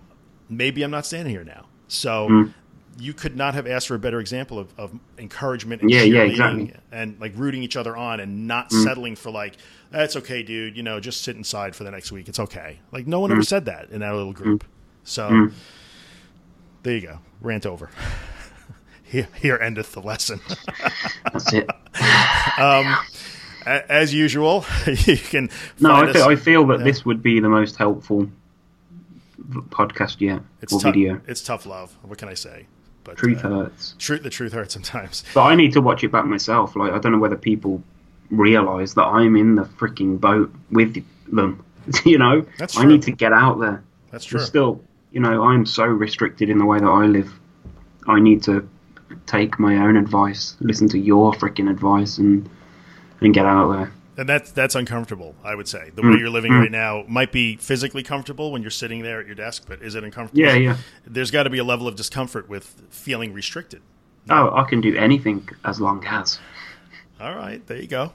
maybe 0.48 0.82
I'm 0.82 0.90
not 0.90 1.06
standing 1.06 1.30
here 1.32 1.44
now. 1.44 1.66
So. 1.88 2.48
You 2.96 3.12
could 3.12 3.34
not 3.34 3.54
have 3.54 3.66
asked 3.66 3.88
for 3.88 3.96
a 3.96 3.98
better 3.98 4.20
example 4.20 4.56
of, 4.56 4.72
of 4.78 4.92
encouragement 5.18 5.82
and 5.82 5.90
Yeah, 5.90 6.02
yeah, 6.02 6.22
exactly. 6.22 6.66
Mm. 6.66 6.76
and 6.92 7.20
like 7.20 7.32
rooting 7.34 7.64
each 7.64 7.74
other 7.76 7.96
on 7.96 8.20
and 8.20 8.46
not 8.46 8.70
settling 8.70 9.16
for 9.16 9.32
like 9.32 9.56
that's 9.90 10.14
okay 10.14 10.44
dude 10.44 10.76
you 10.76 10.84
know 10.84 11.00
just 11.00 11.22
sit 11.22 11.34
inside 11.34 11.74
for 11.74 11.82
the 11.82 11.90
next 11.90 12.12
week 12.12 12.28
it's 12.28 12.38
okay 12.38 12.78
like 12.92 13.08
no 13.08 13.18
one 13.18 13.30
Mm. 13.30 13.32
ever 13.32 13.42
said 13.42 13.64
that 13.64 13.90
in 13.90 13.98
that 13.98 14.14
little 14.14 14.32
group 14.32 14.62
so 15.04 15.50
there 16.82 16.94
you 16.96 17.00
go 17.02 17.18
rant 17.40 17.66
over 17.66 17.90
here, 19.02 19.28
here 19.40 19.56
endeth 19.60 19.92
the 19.92 20.00
lesson 20.00 20.40
That's 21.32 21.52
it. 21.52 21.68
A- 23.66 23.90
as 23.90 24.12
usual 24.12 24.64
you 24.86 25.16
can 25.16 25.48
No, 25.80 25.90
I 25.92 26.06
us- 26.06 26.12
feel, 26.16 26.24
I 26.24 26.36
feel 26.36 26.66
that 26.66 26.78
yeah. 26.80 26.84
this 26.84 27.04
would 27.04 27.22
be 27.22 27.40
the 27.40 27.48
most 27.48 27.76
helpful 27.76 28.28
podcast 29.70 30.20
yet, 30.20 30.40
it's 30.62 30.72
or 30.72 30.80
video. 30.80 31.20
it's 31.26 31.42
tough 31.42 31.66
love 31.66 31.96
what 32.02 32.18
can 32.18 32.28
i 32.28 32.34
say 32.34 32.66
but 33.04 33.16
Truth 33.18 33.44
uh, 33.44 33.48
hurts. 33.48 33.94
truth 33.98 34.22
the 34.22 34.30
truth 34.30 34.52
hurts 34.52 34.72
sometimes 34.74 35.24
But 35.34 35.42
I 35.44 35.54
need 35.54 35.72
to 35.74 35.82
watch 35.82 36.02
it 36.04 36.10
back 36.10 36.24
myself. 36.24 36.74
Like 36.74 36.92
I 36.92 36.98
don't 36.98 37.12
know 37.12 37.18
whether 37.18 37.36
people 37.36 37.82
realize 38.30 38.94
that 38.94 39.02
I'm 39.04 39.36
in 39.36 39.56
the 39.56 39.64
freaking 39.64 40.18
boat 40.18 40.50
with 40.70 41.04
them. 41.30 41.62
you 42.06 42.16
know, 42.16 42.46
That's 42.58 42.78
I 42.78 42.84
need 42.86 43.02
to 43.02 43.10
get 43.10 43.34
out 43.34 43.60
there. 43.60 43.84
that's 44.10 44.24
true 44.24 44.38
But 44.40 44.46
still, 44.46 44.80
you 45.14 45.20
know, 45.20 45.44
I'm 45.44 45.64
so 45.64 45.84
restricted 45.84 46.50
in 46.50 46.58
the 46.58 46.66
way 46.66 46.80
that 46.80 46.86
I 46.86 47.06
live. 47.06 47.32
I 48.08 48.20
need 48.20 48.42
to 48.44 48.68
take 49.26 49.58
my 49.58 49.76
own 49.76 49.96
advice, 49.96 50.56
listen 50.60 50.88
to 50.88 50.98
your 50.98 51.32
freaking 51.32 51.70
advice, 51.70 52.18
and 52.18 52.50
and 53.20 53.32
get 53.32 53.46
out 53.46 53.72
there. 53.72 53.92
And 54.16 54.28
that's 54.28 54.50
that's 54.52 54.74
uncomfortable, 54.74 55.34
I 55.44 55.54
would 55.54 55.68
say. 55.68 55.90
The 55.94 56.02
Mm, 56.02 56.12
way 56.12 56.18
you're 56.18 56.30
living 56.30 56.52
right 56.52 56.70
now 56.70 57.04
might 57.08 57.32
be 57.32 57.56
physically 57.56 58.02
comfortable 58.02 58.52
when 58.52 58.62
you're 58.62 58.70
sitting 58.70 59.02
there 59.02 59.20
at 59.20 59.26
your 59.26 59.34
desk, 59.34 59.64
but 59.68 59.82
is 59.82 59.94
it 59.94 60.04
uncomfortable? 60.04 60.46
Yeah, 60.46 60.54
yeah. 60.54 60.76
There's 61.06 61.30
got 61.30 61.44
to 61.44 61.50
be 61.50 61.58
a 61.58 61.64
level 61.64 61.88
of 61.88 61.96
discomfort 61.96 62.48
with 62.48 62.82
feeling 62.90 63.32
restricted. 63.32 63.82
Oh, 64.30 64.54
I 64.54 64.64
can 64.64 64.80
do 64.80 64.96
anything 64.96 65.48
as 65.64 65.80
long 65.80 66.04
as. 66.06 66.38
All 67.20 67.34
right, 67.34 67.64
there 67.66 67.78
you 67.80 67.86
go. 67.86 68.12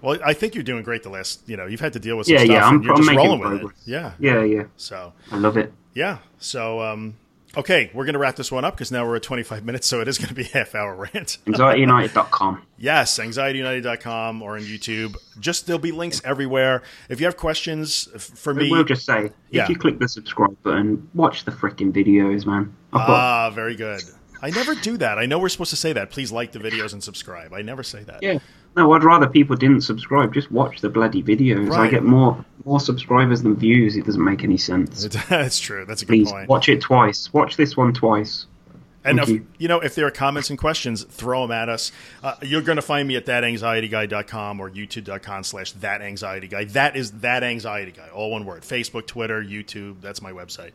Well, 0.00 0.18
I 0.24 0.32
think 0.32 0.54
you're 0.54 0.64
doing 0.64 0.82
great. 0.82 1.02
The 1.02 1.10
last, 1.10 1.48
you 1.48 1.56
know, 1.56 1.66
you've 1.66 1.80
had 1.80 1.92
to 1.92 2.00
deal 2.00 2.16
with 2.16 2.26
some 2.26 2.34
Yeah, 2.34 2.44
stuff, 2.44 2.56
yeah. 2.56 2.66
I'm, 2.66 2.74
and 2.76 2.84
you're 2.84 2.92
I'm 2.92 3.02
just 3.02 3.12
rolling 3.12 3.40
with 3.40 3.62
it. 3.62 3.68
Yeah. 3.84 4.12
yeah, 4.18 4.42
yeah. 4.42 4.64
So, 4.76 5.12
I 5.30 5.36
love 5.36 5.56
it. 5.56 5.72
Yeah. 5.94 6.18
So, 6.38 6.80
um, 6.80 7.14
okay, 7.56 7.90
we're 7.94 8.04
going 8.04 8.14
to 8.14 8.18
wrap 8.18 8.36
this 8.36 8.50
one 8.50 8.64
up 8.64 8.74
because 8.74 8.90
now 8.90 9.06
we're 9.06 9.16
at 9.16 9.22
25 9.22 9.64
minutes, 9.64 9.86
so 9.86 10.00
it 10.00 10.08
is 10.08 10.18
going 10.18 10.28
to 10.28 10.34
be 10.34 10.42
a 10.42 10.46
half 10.58 10.74
hour 10.74 10.94
rant. 10.94 11.38
AnxietyUnited.com. 11.46 12.62
Yes, 12.78 13.18
anxietyunited.com 13.18 14.42
or 14.42 14.56
on 14.56 14.62
YouTube. 14.62 15.16
Just 15.40 15.66
there'll 15.66 15.78
be 15.80 15.92
links 15.92 16.20
everywhere. 16.24 16.82
If 17.08 17.20
you 17.20 17.26
have 17.26 17.36
questions 17.36 18.08
for 18.18 18.54
me, 18.54 18.70
We'll 18.70 18.84
just 18.84 19.04
say, 19.06 19.30
Yeah. 19.50 19.64
if 19.64 19.68
you 19.68 19.76
click 19.76 19.98
the 19.98 20.08
subscribe 20.08 20.60
button, 20.62 21.08
watch 21.14 21.44
the 21.44 21.50
freaking 21.52 21.92
videos, 21.92 22.46
man. 22.46 22.74
I've 22.92 23.06
got, 23.06 23.10
ah, 23.10 23.50
very 23.50 23.76
good. 23.76 24.00
I 24.44 24.50
never 24.50 24.74
do 24.74 24.96
that. 24.96 25.18
I 25.18 25.26
know 25.26 25.38
we're 25.38 25.48
supposed 25.48 25.70
to 25.70 25.76
say 25.76 25.92
that. 25.92 26.10
Please 26.10 26.32
like 26.32 26.50
the 26.50 26.58
videos 26.58 26.92
and 26.92 27.02
subscribe. 27.02 27.52
I 27.52 27.62
never 27.62 27.82
say 27.84 28.02
that. 28.04 28.22
yeah. 28.22 28.38
No, 28.76 28.92
I'd 28.92 29.04
rather 29.04 29.26
people 29.26 29.56
didn't 29.56 29.82
subscribe. 29.82 30.32
Just 30.32 30.50
watch 30.50 30.80
the 30.80 30.88
bloody 30.88 31.22
videos. 31.22 31.72
I 31.72 31.88
get 31.88 32.04
more 32.04 32.44
more 32.64 32.80
subscribers 32.80 33.42
than 33.42 33.56
views. 33.56 33.96
It 33.96 34.06
doesn't 34.06 34.24
make 34.24 34.44
any 34.44 34.56
sense. 34.56 35.04
That's 35.28 35.58
true. 35.58 35.84
That's 35.84 36.02
a 36.02 36.06
good 36.06 36.12
Please 36.12 36.30
point. 36.32 36.48
watch 36.48 36.68
it 36.68 36.80
twice. 36.80 37.32
Watch 37.32 37.56
this 37.56 37.76
one 37.76 37.92
twice. 37.92 38.46
And 39.04 39.18
if, 39.18 39.28
you. 39.28 39.68
know, 39.68 39.80
if 39.80 39.94
there 39.94 40.06
are 40.06 40.10
comments 40.10 40.50
and 40.50 40.58
questions, 40.58 41.02
throw 41.04 41.42
them 41.42 41.50
at 41.50 41.68
us. 41.68 41.90
Uh, 42.22 42.36
you're 42.42 42.62
going 42.62 42.76
to 42.76 42.82
find 42.82 43.08
me 43.08 43.16
at 43.16 43.26
thatanxietyguy.com 43.26 44.60
or 44.60 44.70
youtube.com 44.70 45.42
slash 45.42 45.72
thatanxietyguy. 45.74 46.72
That 46.72 46.96
is 46.96 47.12
that 47.20 47.42
anxiety 47.42 47.92
guy, 47.92 48.08
all 48.10 48.30
one 48.30 48.44
word. 48.44 48.62
Facebook, 48.62 49.06
Twitter, 49.06 49.42
YouTube. 49.42 50.00
That's 50.00 50.22
my 50.22 50.30
website. 50.30 50.70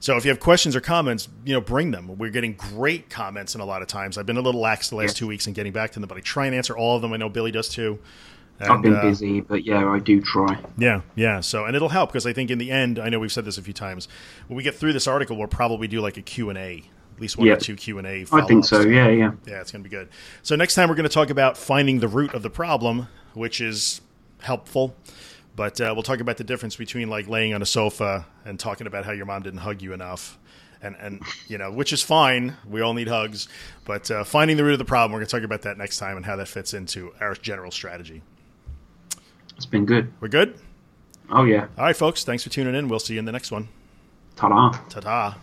So 0.00 0.16
if 0.16 0.24
you 0.24 0.30
have 0.30 0.40
questions 0.40 0.76
or 0.76 0.80
comments, 0.80 1.28
you 1.44 1.54
know, 1.54 1.60
bring 1.60 1.92
them. 1.92 2.18
We're 2.18 2.30
getting 2.30 2.54
great 2.54 3.08
comments, 3.08 3.54
and 3.54 3.62
a 3.62 3.66
lot 3.66 3.82
of 3.82 3.88
times 3.88 4.18
I've 4.18 4.26
been 4.26 4.36
a 4.36 4.42
little 4.42 4.60
lax 4.60 4.90
the 4.90 4.96
last 4.96 5.16
two 5.16 5.26
weeks 5.26 5.46
in 5.46 5.52
getting 5.52 5.72
back 5.72 5.92
to 5.92 6.00
them, 6.00 6.08
but 6.08 6.18
I 6.18 6.20
try 6.20 6.46
and 6.46 6.54
answer 6.54 6.76
all 6.76 6.96
of 6.96 7.02
them. 7.02 7.12
I 7.12 7.16
know 7.16 7.28
Billy 7.28 7.52
does 7.52 7.68
too. 7.68 7.98
I've 8.60 8.82
been 8.82 8.94
uh, 8.94 9.02
busy, 9.02 9.40
but 9.40 9.64
yeah, 9.64 9.88
I 9.88 9.98
do 9.98 10.20
try. 10.20 10.58
yeah, 10.78 11.00
yeah. 11.14 11.40
So, 11.40 11.64
and 11.64 11.74
it'll 11.74 11.88
help 11.88 12.10
because 12.10 12.26
I 12.26 12.32
think 12.32 12.50
in 12.50 12.58
the 12.58 12.70
end, 12.70 12.98
I 12.98 13.08
know 13.08 13.18
we've 13.18 13.32
said 13.32 13.44
this 13.44 13.58
a 13.58 13.62
few 13.62 13.72
times. 13.72 14.08
When 14.46 14.56
we 14.56 14.62
get 14.62 14.74
through 14.74 14.92
this 14.92 15.06
article, 15.06 15.36
we'll 15.36 15.48
probably 15.48 15.88
do 15.88 16.00
like 16.00 16.16
a 16.16 16.22
Q 16.22 16.50
and 16.50 16.58
A, 16.58 16.84
at 17.14 17.20
least 17.20 17.36
one 17.36 17.46
Yeah. 17.46 17.54
or 17.54 17.56
two 17.56 17.76
Q 17.76 17.98
and 17.98 18.06
A. 18.06 18.26
I 18.32 18.42
think 18.42 18.64
so. 18.64 18.80
Yeah, 18.80 19.08
yeah. 19.08 19.32
Yeah, 19.46 19.60
it's 19.60 19.70
going 19.72 19.82
to 19.82 19.88
be 19.88 19.94
good. 19.94 20.08
So 20.42 20.56
next 20.56 20.74
time 20.74 20.88
we're 20.88 20.94
going 20.94 21.08
to 21.08 21.14
talk 21.14 21.30
about 21.30 21.56
finding 21.56 22.00
the 22.00 22.08
root 22.08 22.34
of 22.34 22.42
the 22.42 22.50
problem, 22.50 23.08
which 23.34 23.60
is 23.60 24.00
helpful. 24.40 24.94
But 25.54 25.80
uh, 25.80 25.92
we'll 25.94 26.02
talk 26.02 26.20
about 26.20 26.38
the 26.38 26.44
difference 26.44 26.76
between 26.76 27.10
like 27.10 27.28
laying 27.28 27.52
on 27.54 27.60
a 27.62 27.66
sofa 27.66 28.26
and 28.44 28.58
talking 28.58 28.86
about 28.86 29.04
how 29.04 29.12
your 29.12 29.26
mom 29.26 29.42
didn't 29.42 29.60
hug 29.60 29.82
you 29.82 29.92
enough. 29.92 30.38
And, 30.80 30.96
and 30.98 31.22
you 31.46 31.58
know, 31.58 31.70
which 31.70 31.92
is 31.92 32.02
fine. 32.02 32.56
We 32.68 32.80
all 32.80 32.94
need 32.94 33.06
hugs. 33.06 33.48
But 33.84 34.10
uh, 34.10 34.24
finding 34.24 34.56
the 34.56 34.64
root 34.64 34.72
of 34.72 34.78
the 34.80 34.84
problem, 34.84 35.12
we're 35.12 35.18
going 35.20 35.28
to 35.28 35.36
talk 35.36 35.44
about 35.44 35.62
that 35.62 35.78
next 35.78 35.98
time 35.98 36.16
and 36.16 36.26
how 36.26 36.34
that 36.36 36.48
fits 36.48 36.74
into 36.74 37.12
our 37.20 37.34
general 37.34 37.70
strategy. 37.70 38.22
It's 39.56 39.66
been 39.66 39.84
good. 39.86 40.12
We're 40.20 40.28
good? 40.28 40.58
Oh 41.30 41.44
yeah. 41.44 41.66
All 41.78 41.84
right, 41.84 41.96
folks. 41.96 42.24
Thanks 42.24 42.42
for 42.42 42.50
tuning 42.50 42.74
in. 42.74 42.88
We'll 42.88 42.98
see 42.98 43.12
you 43.14 43.18
in 43.20 43.26
the 43.26 43.32
next 43.32 43.52
one. 43.52 43.68
Ta-da. 44.34 44.70
Ta 44.88 45.00
ta. 45.00 45.38